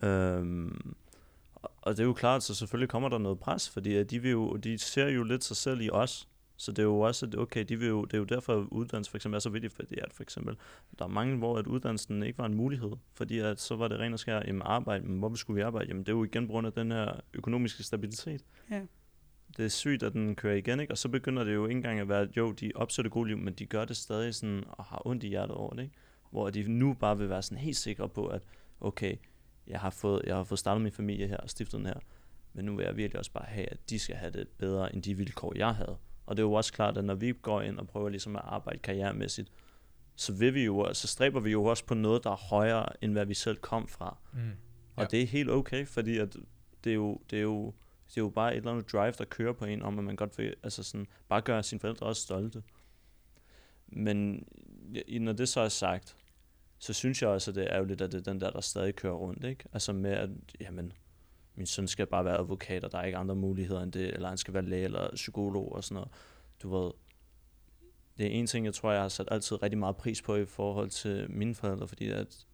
[0.03, 0.95] Øhm,
[1.55, 4.31] og det er jo klart, så selvfølgelig kommer der noget pres, fordi at de, vil
[4.31, 6.29] jo, de ser jo lidt sig selv i os.
[6.57, 8.67] Så det er jo også, at okay, de vil jo, det er jo derfor, at
[8.71, 10.57] uddannelse for eksempel er så vigtigt, fordi at for eksempel,
[10.99, 13.99] der er mange, hvor at uddannelsen ikke var en mulighed, fordi at så var det
[13.99, 15.89] rent og skær, jamen arbejde, men hvorfor skulle vi arbejde?
[15.89, 18.45] Jamen det er jo igen på grund af den her økonomiske stabilitet.
[18.71, 18.83] Ja.
[19.57, 20.93] Det er sygt, at den kører igen, ikke?
[20.93, 23.39] Og så begynder det jo ikke engang at være, at jo, de opsætter gode liv,
[23.39, 25.95] men de gør det stadig sådan, og har ondt i hjertet over det, ikke?
[26.31, 28.43] Hvor de nu bare vil være sådan helt sikre på, at
[28.81, 29.17] okay,
[29.67, 32.01] jeg har fået, jeg har fået startet min familie her og stiftet den her,
[32.53, 35.03] men nu vil jeg virkelig også bare have, at de skal have det bedre end
[35.03, 35.97] de vilkår, jeg havde.
[36.27, 38.43] Og det er jo også klart, at når vi går ind og prøver ligesom at
[38.45, 39.53] arbejde karrieremæssigt,
[40.17, 43.13] så vil vi jo, så stræber vi jo også på noget, der er højere, end
[43.13, 44.19] hvad vi selv kom fra.
[44.33, 44.39] Mm.
[44.39, 44.53] Ja.
[44.97, 46.37] Og det er helt okay, fordi at
[46.85, 47.75] det er jo, det er jo,
[48.15, 50.17] det er jo bare et eller andet drive, der kører på en, om at man
[50.17, 52.63] godt vil, altså sådan, bare gøre sine forældre også stolte.
[53.87, 54.49] Men
[55.21, 56.17] når det så er sagt,
[56.79, 58.97] så synes jeg også, at det er ærgerligt, at det er den der, der stadig
[58.97, 59.65] kører rundt, ikke?
[59.73, 60.93] Altså med, at, jamen,
[61.55, 64.29] min søn skal bare være advokat, og der er ikke andre muligheder end det, eller
[64.29, 66.09] han skal være læge eller psykolog og sådan noget.
[66.63, 66.93] Du ved,
[68.19, 70.45] det er en ting, jeg tror, jeg har sat altid rigtig meget pris på i
[70.47, 72.47] forhold til mine forældre, fordi at,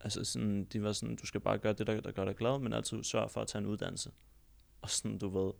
[0.00, 2.58] altså sådan, de var sådan, du skal bare gøre det, der, der gør dig glad,
[2.58, 4.10] men altid sørge for at tage en uddannelse.
[4.84, 5.52] Og sådan, du ved,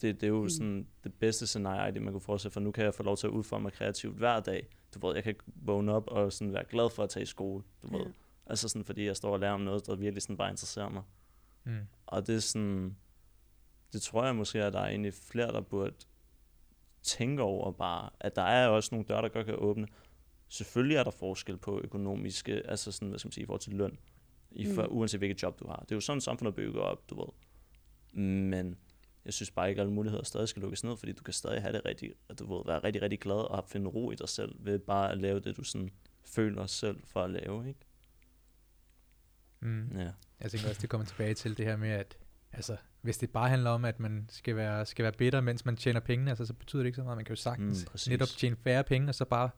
[0.00, 0.48] det, det er jo mm.
[0.48, 3.26] sådan det bedste scenarie, det man kunne forestille, for nu kan jeg få lov til
[3.26, 4.68] at udforme mig kreativt hver dag.
[4.94, 7.64] Du ved, jeg kan vågne op og sådan være glad for at tage i skole,
[7.82, 7.98] du ja.
[7.98, 8.12] ved.
[8.46, 11.02] Altså sådan, fordi jeg står og lærer om noget, der virkelig sådan bare interesserer mig.
[11.64, 11.78] Mm.
[12.06, 12.96] Og det er sådan,
[13.92, 15.94] det tror jeg måske, at der er egentlig flere, der burde
[17.02, 19.86] tænke over bare, at der er også nogle døre, der godt kan åbne.
[20.48, 23.72] Selvfølgelig er der forskel på økonomiske, altså sådan, hvad skal man sige, i forhold til
[23.72, 23.98] løn,
[24.50, 24.96] i for, mm.
[24.96, 25.76] uanset hvilket job du har.
[25.76, 27.28] Det er jo sådan, samfundet bygger op, du ved.
[28.20, 28.76] Men
[29.24, 31.62] jeg synes bare ikke, at alle muligheder stadig skal lukkes ned, fordi du kan stadig
[31.62, 34.28] have det rigtig, at du ved, være rigtig, rigtig glad og finde ro i dig
[34.28, 35.90] selv, ved bare at lave det, du sådan
[36.24, 37.80] føler selv for at lave, ikke?
[39.60, 39.98] Mm.
[39.98, 40.10] Ja.
[40.40, 42.18] Jeg tænker også, det kommer tilbage til det her med, at
[42.52, 45.76] altså, hvis det bare handler om, at man skal være, skal være bitter, mens man
[45.76, 47.16] tjener penge, altså, så betyder det ikke så meget.
[47.16, 49.50] Man kan jo sagtens mm, netop tjene færre penge, og så bare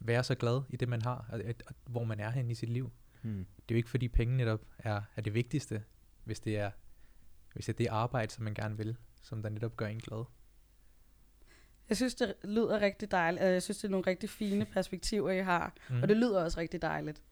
[0.00, 2.54] være så glad i det, man har, og, og, og hvor man er hen i
[2.54, 2.92] sit liv.
[3.22, 3.46] Mm.
[3.56, 5.82] Det er jo ikke, fordi penge netop er, er det vigtigste,
[6.24, 6.70] hvis det er
[7.54, 10.24] hvis det er det arbejde, som man gerne vil, som der netop gør en glad.
[11.88, 15.30] Jeg synes, det lyder rigtig dejligt, og jeg synes, det er nogle rigtig fine perspektiver,
[15.30, 15.74] I har.
[15.90, 16.02] Mm.
[16.02, 17.22] Og det lyder også rigtig dejligt.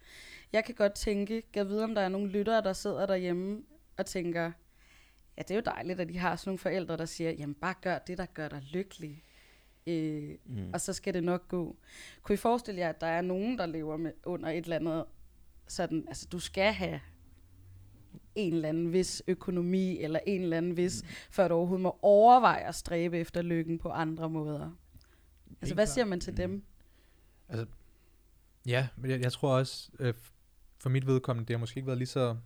[0.52, 3.62] Jeg kan godt tænke, jeg ved, om der er nogle lyttere, der sidder derhjemme
[3.96, 4.52] og tænker,
[5.36, 7.74] ja, det er jo dejligt, at de har sådan nogle forældre, der siger, jamen bare
[7.80, 9.24] gør det, der gør dig lykkelig.
[9.86, 10.70] Øh, mm.
[10.72, 11.76] Og så skal det nok gå.
[12.22, 15.04] Kunne I forestille jer, at der er nogen, der lever med under et eller andet
[15.68, 17.00] sådan, altså du skal have
[18.34, 21.08] en eller anden vis økonomi, eller en eller anden vis, mm.
[21.30, 24.70] før du overhovedet må overveje at stræbe efter lykken på andre måder.
[25.60, 26.36] Altså, hvad siger man til mm.
[26.36, 26.62] dem?
[27.48, 27.66] Altså,
[28.66, 30.14] ja, men jeg, jeg tror også, øh,
[30.78, 32.36] for mit vedkommende, det har måske ikke været lige så...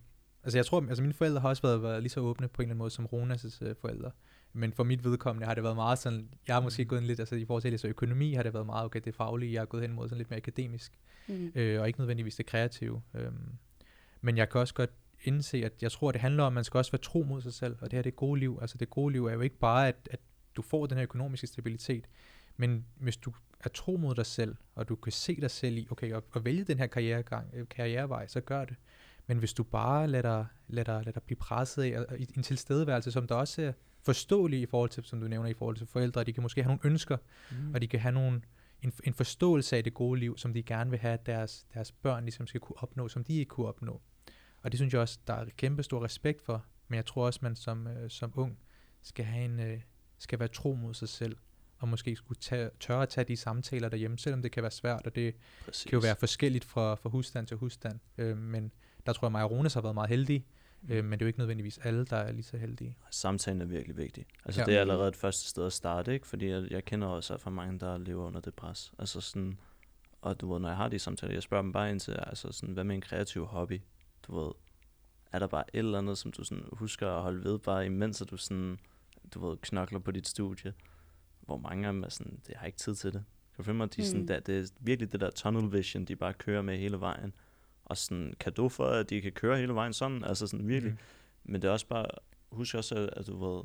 [0.43, 2.65] Altså, jeg tror, altså mine forældre har også været, været lige så åbne på en
[2.65, 4.11] eller anden måde som Ronas' øh, forældre.
[4.53, 6.89] Men for mit vedkommende har det været meget sådan, jeg har måske mm.
[6.89, 9.15] gået en lidt, altså i forhold til så økonomi har det været meget, okay, det
[9.15, 10.93] faglige, jeg har gået hen mod sådan lidt mere akademisk,
[11.29, 11.53] mm.
[11.55, 13.03] øh, og ikke nødvendigvis det kreative.
[13.15, 13.53] Øhm,
[14.21, 14.91] men jeg kan også godt
[15.27, 17.55] indse, at jeg tror, det handler om, at man skal også være tro mod sig
[17.55, 18.59] selv, og det her det gode liv.
[18.61, 20.21] Altså det gode liv er jo ikke bare, at, at
[20.57, 22.09] du får den her økonomiske stabilitet,
[22.57, 25.87] men hvis du er tro mod dig selv, og du kan se dig selv i,
[25.91, 28.77] okay, at, at vælge den her karrieregang, øh, karrierevej, så gør det.
[29.27, 32.29] Men hvis du bare lader dig, lader dig, lader dig blive presset af, og, i
[32.37, 35.77] en tilstedeværelse, som der også er forståelige i forhold til, som du nævner, i forhold
[35.77, 36.25] til forældre.
[36.25, 37.17] De kan måske have nogle ønsker,
[37.51, 37.75] mm.
[37.75, 38.43] og de kan have nogle,
[38.83, 41.93] en, en forståelse af det gode liv, som de gerne vil have, at deres, deres
[41.93, 44.01] børn ligesom skal kunne opnå, som de ikke kunne opnå.
[44.67, 46.65] Og det synes jeg også, der er kæmpe stor respekt for.
[46.89, 48.59] Men jeg tror også, man som, øh, som ung
[49.03, 49.81] skal, have en, øh,
[50.19, 51.37] skal være tro mod sig selv,
[51.79, 55.07] og måske skulle tage, tørre at tage de samtaler derhjemme, selvom det kan være svært,
[55.07, 55.85] og det Præcis.
[55.85, 58.01] kan jo være forskelligt fra, fra husstand til husstand.
[58.19, 58.73] Øh, men
[59.07, 60.47] der tror jeg, Maja Rones har været meget heldig,
[60.83, 60.93] mm.
[60.93, 62.97] øh, men det er jo ikke nødvendigvis alle, der er lige så heldige.
[63.11, 64.27] Samtalen er virkelig vigtig.
[64.45, 64.67] Altså ja.
[64.67, 66.27] det er allerede et første sted at starte, ikke?
[66.27, 68.93] fordi jeg, jeg kender også for mange, der lever under det pres.
[68.99, 69.59] Altså sådan,
[70.23, 72.53] og du ved, når jeg har de samtaler, jeg spørger dem bare ind til, altså
[72.53, 73.81] sådan, hvad med en kreativ hobby?
[74.27, 74.53] Du ved,
[75.33, 78.23] er der bare et eller andet, som du sådan husker at holde ved, bare imens
[78.31, 78.79] du sådan,
[79.35, 80.75] du ved, knokler på dit studie?
[81.41, 83.25] Hvor mange af dem er sådan, det har ikke tid til det.
[83.55, 84.07] Kan du finde mig, de mm.
[84.07, 87.33] sådan, der, det er virkelig det der tunnel vision, de bare kører med hele vejen.
[87.85, 90.93] Og sådan kado for, at de kan køre hele vejen sådan, altså sådan virkelig.
[90.93, 90.99] Mm.
[91.45, 92.07] Men det er også bare,
[92.53, 93.65] husk også, at, at du ved,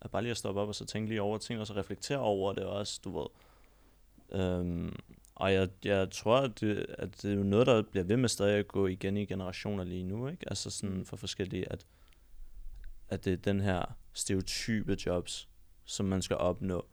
[0.00, 2.18] at bare lige at stoppe op og så tænke lige over ting, og så reflektere
[2.18, 3.26] over det også, du ved.
[4.40, 4.96] Øhm,
[5.40, 8.28] og jeg, jeg tror, at det, at det er jo noget, der bliver ved med
[8.28, 10.44] stadig at gå igen i generationer lige nu, ikke?
[10.46, 11.04] Altså sådan mm.
[11.04, 11.86] for forskellige, at,
[13.08, 15.48] at det er den her stereotype jobs,
[15.84, 16.86] som man skal opnå.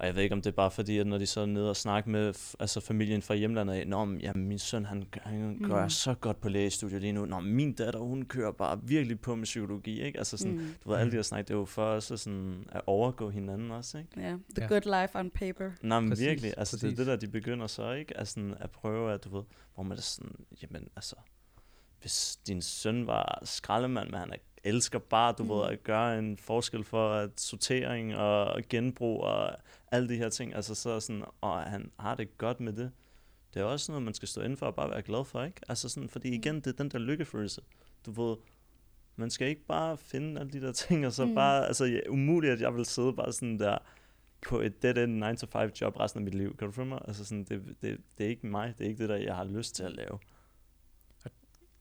[0.00, 1.70] Og jeg ved ikke, om det er bare fordi, at når de så er nede
[1.70, 5.68] og snakker med altså familien fra hjemlandet af, Nå, ja, min søn, han, han mm.
[5.68, 7.24] gør så godt på lægestudiet lige nu.
[7.24, 10.18] Nå, min datter, hun kører bare virkelig på med psykologi, ikke?
[10.18, 10.74] Altså sådan, mm.
[10.84, 13.70] du ved, alle de her snak, det er jo for os sådan at overgå hinanden
[13.70, 14.10] også, ikke?
[14.16, 14.38] Ja, yeah.
[14.56, 14.68] the yeah.
[14.68, 15.70] good life on paper.
[15.82, 16.80] Nej, men præcis, virkelig, altså præcis.
[16.80, 18.18] det er det der, de begynder så, ikke?
[18.18, 21.16] Altså at prøve, at du ved, hvor man er sådan, jamen altså,
[22.00, 25.48] hvis din søn var skraldemand, men han er elsker bare, du mm.
[25.50, 29.56] ved, at gøre en forskel for at sortering og genbrug og
[29.90, 32.92] alle de her ting, altså så sådan, og han har det godt med det.
[33.54, 35.60] Det er også noget, man skal stå inden for og bare være glad for, ikke?
[35.68, 36.34] Altså sådan, fordi mm.
[36.34, 37.60] igen, det er den der lykkefølelse.
[38.06, 38.36] Du ved,
[39.16, 41.34] man skal ikke bare finde alle de der ting, og så mm.
[41.34, 43.78] bare, altså ja, umuligt, at jeg vil sidde bare sådan der
[44.48, 46.56] på et dead end 9-to-5 job resten af mit liv.
[46.56, 47.00] Kan du følge mig?
[47.08, 49.44] Altså sådan, det, det, det er ikke mig, det er ikke det der, jeg har
[49.44, 50.18] lyst til at lave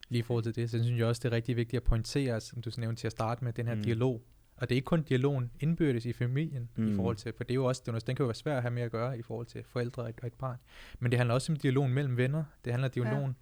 [0.09, 2.41] lige i forhold til det, så synes jeg også, det er rigtig vigtigt at pointere,
[2.41, 3.83] som du nævnte til at starte med, den her mm.
[3.83, 4.23] dialog.
[4.55, 6.93] Og det er ikke kun dialogen indbyrdes i familien, mm.
[6.93, 8.61] i forhold til, for det er jo også, det, den kan jo være svært at
[8.61, 10.57] have med at gøre i forhold til forældre og et, og et barn.
[10.99, 12.43] Men det handler også om dialogen mellem venner.
[12.65, 13.35] Det handler om dialogen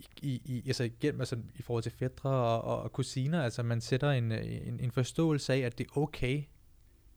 [0.00, 0.28] ja.
[0.28, 3.42] i, i, altså igen, altså i forhold til fædre og, og, og kusiner.
[3.42, 6.42] Altså man sætter en, en, en forståelse af, at det er okay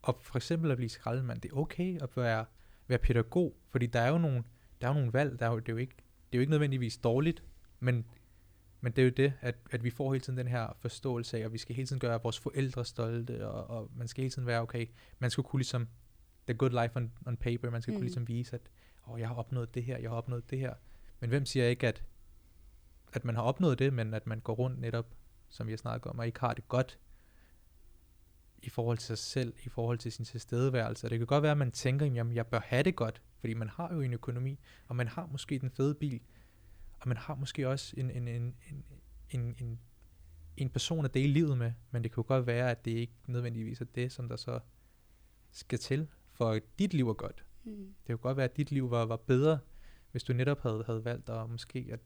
[0.02, 1.42] og for eksempel at blive skraldemand.
[1.42, 2.46] Det er okay at være,
[2.88, 4.44] være pædagog, fordi der er jo nogle,
[4.82, 6.40] der er jo nogle valg, der er jo, det, er jo ikke, det er jo
[6.40, 7.44] ikke nødvendigvis dårligt,
[7.80, 8.06] men
[8.82, 11.42] men det er jo det, at, at vi får hele tiden den her forståelse af,
[11.42, 14.48] at vi skal hele tiden gøre vores forældre stolte, og, og man skal hele tiden
[14.48, 14.88] være, okay,
[15.20, 15.88] man skal kunne ligesom,
[16.48, 17.98] the good life on, on paper, man skal mm.
[17.98, 18.62] kunne ligesom vise, at
[19.08, 20.74] oh, jeg har opnået det her, jeg har opnået det her.
[21.20, 22.04] Men hvem siger ikke, at,
[23.14, 25.16] at man har opnået det, men at man går rundt netop,
[25.50, 27.00] som vi har snakket om, og ikke har det godt
[28.64, 31.08] i forhold til sig selv, i forhold til sin tilstedeværelse.
[31.08, 33.54] Og det kan godt være, at man tænker, jamen jeg bør have det godt, fordi
[33.54, 36.22] man har jo en økonomi, og man har måske den fede bil,
[37.02, 38.86] og man har måske også en, en, en, en,
[39.30, 39.80] en, en,
[40.58, 43.14] en person at dele livet med, men det kan jo godt være, at det ikke
[43.28, 44.60] nødvendigvis er det, som der så
[45.52, 47.46] skal til, for at dit liv er godt.
[47.64, 47.72] Mm.
[47.74, 49.60] Det kan godt være, at dit liv var, var bedre,
[50.12, 52.00] hvis du netop havde, havde valgt at måske, at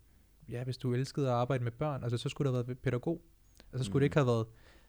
[0.49, 3.21] ja, hvis du elskede at arbejde med børn, altså så skulle du have været pædagog.
[3.59, 4.01] Altså så skulle mm.
[4.01, 4.47] det ikke have været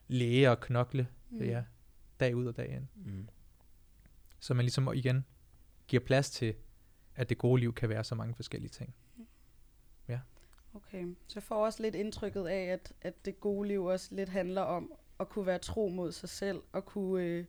[0.09, 1.43] læge og knokle, mm.
[1.43, 1.65] ja,
[2.21, 2.87] dag ud og dag ind.
[2.95, 3.29] Mm.
[4.41, 5.25] Så man ligesom igen
[5.89, 6.55] giver plads til,
[7.15, 8.95] at det gode liv kan være så mange forskellige ting.
[10.77, 14.29] Okay, så jeg får også lidt indtrykket af, at, at det gode liv også lidt
[14.29, 17.45] handler om at kunne være tro mod sig selv, og kunne øh,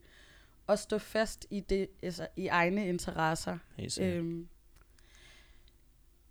[0.68, 3.58] også stå fast i, det, altså, i egne interesser.
[4.02, 4.48] Øhm,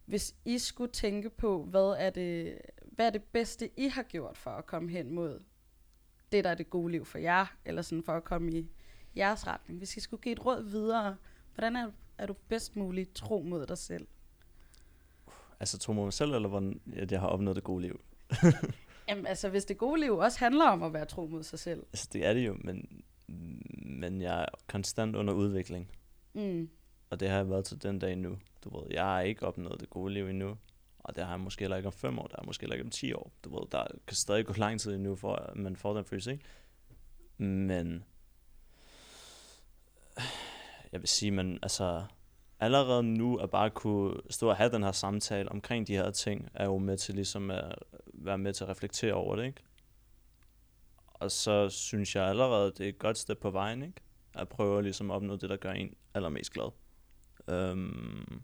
[0.04, 4.38] hvis I skulle tænke på, hvad er, det, hvad er det bedste, I har gjort
[4.38, 5.42] for at komme hen mod
[6.32, 8.70] det, der er det gode liv for jer, eller sådan for at komme i
[9.16, 9.78] jeres retning.
[9.78, 11.16] Hvis I skulle give et råd videre,
[11.54, 14.06] hvordan er, er du bedst muligt tro mod dig selv?
[15.61, 18.01] Altså tro mig selv, eller hvordan at jeg har opnået det gode liv?
[19.09, 21.87] Jamen altså, hvis det gode liv også handler om at være tro mod sig selv.
[21.92, 23.03] Altså det er det jo, men,
[23.87, 25.90] men jeg er konstant under udvikling.
[26.35, 26.71] Mm.
[27.11, 28.38] Og det har jeg været til den dag nu.
[28.64, 30.57] Du ved, jeg har ikke opnået det gode liv endnu.
[30.99, 32.85] Og det har jeg måske heller ikke om fem år, der er måske heller ikke
[32.85, 33.33] om ti år.
[33.45, 36.33] Du ved, der kan stadig gå lang tid endnu, for at man får den følelse,
[36.33, 36.45] ikke?
[37.38, 38.05] Men
[40.92, 42.05] jeg vil sige, man, altså,
[42.61, 46.49] allerede nu at bare kunne stå og have den her samtale omkring de her ting,
[46.55, 49.62] er jo med til ligesom at være med til at reflektere over det, ikke?
[51.14, 54.01] Og så synes jeg allerede, det er et godt step på vejen, ikke?
[54.35, 56.71] At prøve ligesom opnå det, der gør en allermest glad.
[57.73, 58.42] Um,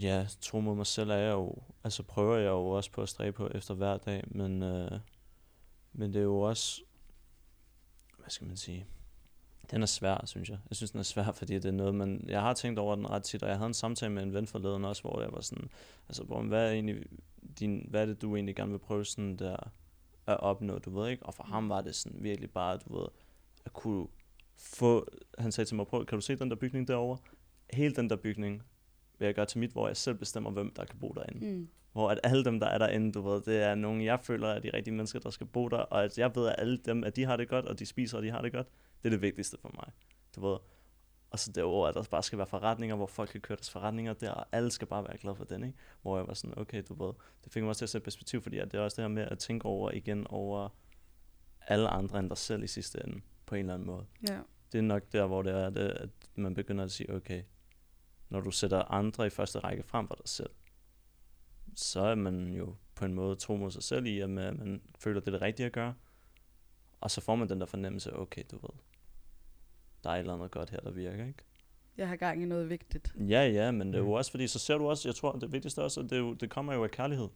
[0.00, 3.08] ja, tro mod mig selv er jeg jo, altså prøver jeg jo også på at
[3.08, 4.90] stræbe på efter hver dag, men, øh,
[5.92, 6.82] Men det er jo også,
[8.18, 8.86] hvad skal man sige,
[9.70, 10.58] den er svær, synes jeg.
[10.70, 12.24] Jeg synes, den er svær, fordi det er noget, man...
[12.28, 14.46] Jeg har tænkt over den ret tit, og jeg havde en samtale med en ven
[14.46, 15.68] forleden også, hvor jeg var sådan,
[16.08, 16.96] altså, hvor, hvad er, egentlig
[17.58, 19.56] din, hvad er det, du egentlig gerne vil prøve sådan der
[20.26, 21.26] at opnå, du ved ikke?
[21.26, 23.06] Og for ham var det sådan virkelig bare, du ved,
[23.64, 24.06] at kunne
[24.56, 25.08] få...
[25.38, 27.18] Han sagde til mig, prøv, kan du se den der bygning derovre?
[27.72, 28.62] Hele den der bygning
[29.18, 31.46] vil jeg gøre til mit, hvor jeg selv bestemmer, hvem der kan bo derinde.
[31.46, 31.68] Mm.
[31.92, 34.58] Hvor at alle dem, der er derinde, du ved, det er nogen, jeg føler er
[34.58, 37.16] de rigtige mennesker, der skal bo der, og at jeg ved, at alle dem, at
[37.16, 38.66] de har det godt, og de spiser, og de har det godt,
[39.02, 39.92] det er det vigtigste for mig.
[40.36, 40.58] Du ved,
[41.30, 44.12] og så derover, at der bare skal være forretninger, hvor folk kan køre deres forretninger
[44.12, 45.78] der, og alle skal bare være glade for den, ikke?
[46.02, 47.12] Hvor jeg var sådan, okay, du ved,
[47.44, 49.22] det fik mig også til at sætte perspektiv, fordi det er også det her med
[49.22, 50.68] at tænke over igen over
[51.66, 54.06] alle andre end dig selv i sidste ende, på en eller anden måde.
[54.28, 54.40] Ja.
[54.72, 57.42] Det er nok der, hvor det er, det, at man begynder at sige, okay,
[58.28, 60.50] når du sætter andre i første række frem for dig selv,
[61.74, 64.82] så er man jo på en måde tro mod sig selv i, at man, man
[64.98, 65.94] føler, det er det rigtige at gøre.
[67.00, 68.70] Og så får man den der fornemmelse, okay, du ved,
[70.04, 71.44] der er et eller andet godt her, der virker, ikke?
[71.96, 73.14] Jeg har gang i noget vigtigt.
[73.28, 74.12] Ja, ja, men det er jo Mm.
[74.12, 76.50] også, fordi så ser du også, jeg tror, det vigtigste også, at det, jo, det
[76.50, 77.28] kommer jo af kærlighed.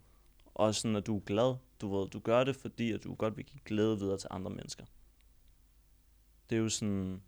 [0.55, 3.37] Og sådan, at du er glad, du ved, du gør det, fordi at du godt
[3.37, 4.85] vil give glæde videre til andre mennesker.
[6.51, 7.23] Det er jo sådan,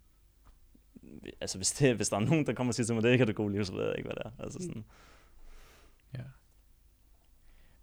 [1.41, 3.23] altså hvis, det, hvis der er nogen, der kommer og siger til mig, det ikke
[3.23, 4.43] er det gode liv, så ved jeg ikke, hvad det er.
[4.45, 4.65] Altså Mm.
[4.65, 4.85] sådan,
[6.15, 6.23] Ja.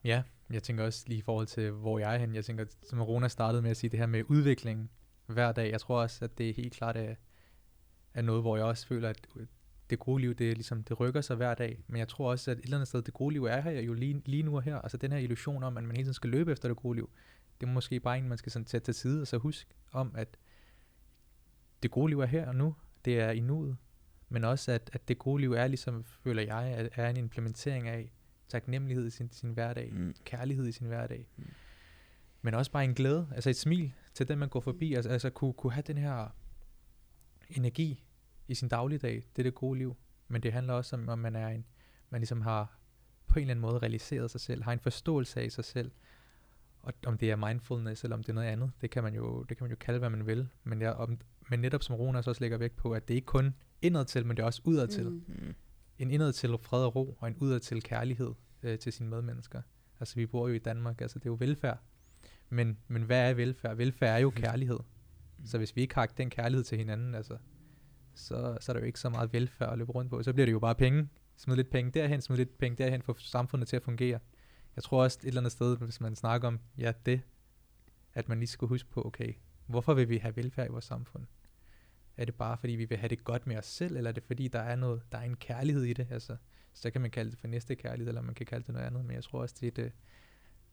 [0.04, 2.36] Ja, jeg tænker også lige i forhold til, hvor jeg er hen.
[2.36, 4.92] Jeg tænker, som Rona startede med at sige, det her med udvikling
[5.26, 5.72] hver dag.
[5.72, 7.16] Jeg tror også, at det helt klart er,
[8.14, 9.46] er noget, hvor jeg også føler, at øh,
[9.90, 11.84] det gode liv, det, er ligesom, det rykker sig hver dag.
[11.88, 13.94] Men jeg tror også, at et eller andet sted, det gode liv er her jo
[13.94, 14.78] lige, lige nu og her.
[14.78, 17.10] Altså den her illusion om, at man hele tiden skal løbe efter det gode liv.
[17.62, 20.12] Det er måske bare en, man skal sådan tage til side og så huske om,
[20.16, 20.38] at
[21.84, 22.76] det gode liv er her og nu.
[23.06, 23.78] Det er i nuet.
[24.30, 28.12] Men også, at, at det gode liv er ligesom, føler jeg, er en implementering af
[28.50, 31.28] taknemmelighed i sin, sin hverdag, mm, kærlighed i sin hverdag.
[31.38, 31.44] Mm.
[32.42, 34.94] Men også bare en glæde, altså et smil til den, man går forbi.
[34.94, 36.28] Altså, altså kunne, kunne have den her
[37.50, 38.04] energi
[38.48, 39.16] i sin dagligdag.
[39.36, 39.96] Det er det gode liv.
[40.28, 41.66] Men det handler også om, om man er en,
[42.10, 42.80] man ligesom har
[43.28, 45.92] på en eller anden måde realiseret sig selv, har en forståelse af sig selv.
[46.82, 49.44] Og om det er mindfulness, eller om det er noget andet, det kan man jo,
[49.44, 50.48] det kan man jo kalde, hvad man vil.
[50.64, 53.56] Men, jeg, om, men netop som Ronas også lægger vægt på, at det ikke kun
[53.82, 55.10] indad til, men det er også udad til.
[55.10, 55.56] Mm.
[56.00, 58.34] Mm, En indad til fred og ro, og en udad til kærlighed
[58.64, 59.62] øh, til sine medmennesker.
[60.00, 61.80] Altså vi bor jo i Danmark, altså det er jo velfærd.
[62.50, 63.78] Men, men hvad er velfærd?
[63.78, 64.80] Velfærd er jo kærlighed.
[65.46, 67.38] Så hvis vi ikke har den kærlighed til hinanden, altså,
[68.14, 70.24] så, så er der jo ikke så meget velfærd at løbe rundt på.
[70.24, 71.10] Så bliver det jo bare penge.
[71.38, 74.20] Smid lidt penge derhen, smid lidt penge derhen, for samfundet til at fungere.
[74.76, 77.22] Jeg tror også et eller andet sted, hvis man snakker om, ja det,
[78.14, 79.34] at man lige skulle huske på, okay,
[79.66, 81.26] hvorfor vil vi have velfærd i vores samfund?
[82.20, 84.24] Er det bare fordi, vi vil have det godt med os selv, eller er det
[84.24, 86.08] fordi, der er noget, der er en kærlighed i det?
[86.12, 86.36] Altså,
[86.74, 89.06] så kan man kalde det for næste kærlighed, eller man kan kalde det noget andet,
[89.06, 89.92] men jeg tror også, det er et, øh,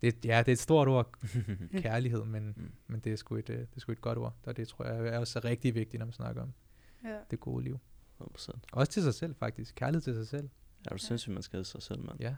[0.03, 1.19] det, er- ja, det er et stort ord,
[1.83, 2.73] kærlighed, men, Mm.
[2.87, 4.85] men det, er sgu et, øh, det er sgu et godt ord, og det tror
[4.85, 6.53] jeg er også rigtig vigtigt, når man snakker om
[7.05, 7.17] Ja.
[7.31, 7.79] det gode liv.
[8.21, 8.61] 100%.
[8.73, 9.75] Også til sig selv, faktisk.
[9.75, 10.49] Kærlighed til sig selv.
[10.87, 12.21] Er du sindssygt, man skal sig selv, mand.
[12.21, 12.35] Ja.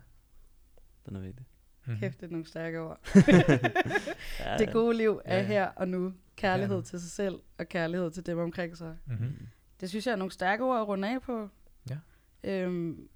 [1.06, 1.46] Den er vigtig.
[1.86, 2.00] Mm-hmm.
[2.00, 3.00] Kæft, det er nogle stærke ord.
[4.44, 5.46] Ja, Det gode liv er Ja, ja.
[5.46, 6.12] her og nu.
[6.38, 6.82] Kærlighed Ja.
[6.82, 8.96] til sig selv, og kærlighed til dem omkring sig.
[9.06, 9.32] Mm-hmm.
[9.80, 11.48] Det synes jeg er nogle stærke ord at runde af på.
[11.90, 11.98] Ja.
[12.44, 13.08] Øhm,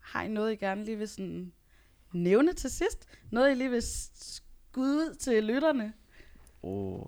[0.00, 1.52] har I noget, I gerne lige vil sådan
[2.12, 3.08] nævne til sidst?
[3.30, 5.92] Noget, I lige vil skud ud til lytterne?
[6.62, 7.06] Oh,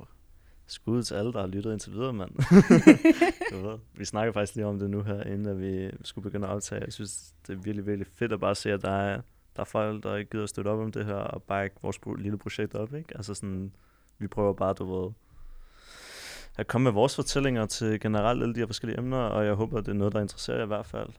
[0.66, 2.30] skud til alle, der har lyttet indtil videre, mand.
[3.52, 6.46] du ved, vi snakker faktisk lige om det nu her, inden at vi skulle begynde
[6.46, 6.84] at optage.
[6.84, 9.20] Jeg synes, det er virkelig, virkelig fedt at bare se, at der er,
[9.56, 11.98] der er folk, der ikke gider at støtte op om det her, og bakke vores
[12.06, 13.16] pro- lille projekt op, ikke?
[13.16, 13.72] Altså sådan,
[14.18, 15.12] vi prøver bare, du ved,
[16.58, 19.80] at komme med vores fortællinger til generelt alle de her forskellige emner, og jeg håber,
[19.80, 21.10] det er noget, der interesserer jer i hvert fald.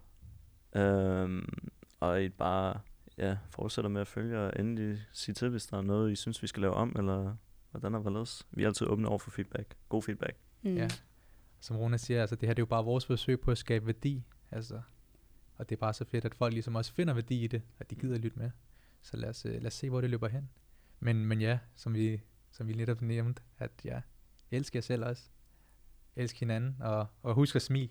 [0.76, 2.80] Øhm, og I bare,
[3.18, 6.42] ja, fortsætter med at følge, og endelig sige til, hvis der er noget, I synes,
[6.42, 7.36] vi skal lave om, eller
[7.72, 8.48] hvordan er hvorledes.
[8.52, 9.76] Vi er altid åbne over for feedback.
[9.90, 10.38] God feedback.
[10.62, 10.76] Mm.
[10.76, 10.88] Ja.
[11.60, 13.86] Som Rona siger, altså det her det er jo bare vores forsøg på at skabe
[13.86, 14.24] værdi.
[14.52, 14.82] Altså,
[15.56, 17.90] og det er bare så fedt, at folk ligesom også finder værdi i det, at
[17.90, 18.52] de gider at lytte med.
[19.02, 20.50] Så lad os, øh, lad os se, hvor det løber hen.
[21.00, 22.22] Men, men ja, som vi,
[22.52, 24.02] som vi netop nævnte, at ja,
[24.52, 25.24] elsk jer selv også.
[26.16, 27.90] Elsk hinanden, og, og husk at smile.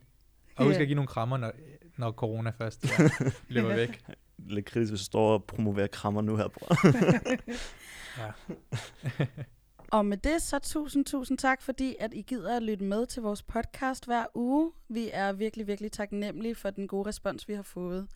[0.56, 1.52] Og husk at give nogle krammer, når,
[1.96, 3.08] når corona først ja,
[3.54, 4.04] løber væk.
[4.38, 6.76] Lidt kritisk, hvis du står og promoverer krammer nu her, bror.
[8.18, 8.30] Ja.
[9.92, 13.22] Og med det, så tusind, tusind tak, fordi at I gider at lytte med til
[13.22, 14.72] vores podcast hver uge.
[14.88, 18.08] Vi er virkelig, virkelig taknemmelige for den gode respons, vi har fået.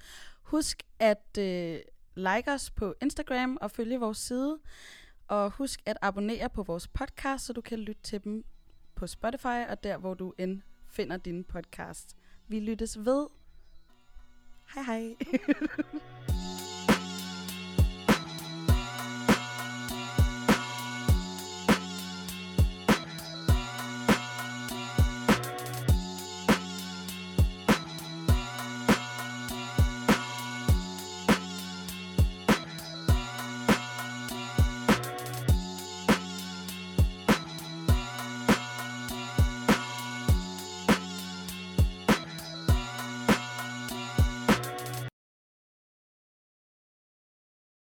[0.43, 1.79] Husk at øh,
[2.17, 4.59] like os på Instagram og følge vores side.
[5.33, 8.45] Og husk at abonnere på vores podcast, så du kan lytte til dem
[8.95, 12.17] på Spotify og der, hvor du end finder din podcast.
[12.49, 13.27] Vi lyttes ved.
[14.75, 15.15] Hej hej.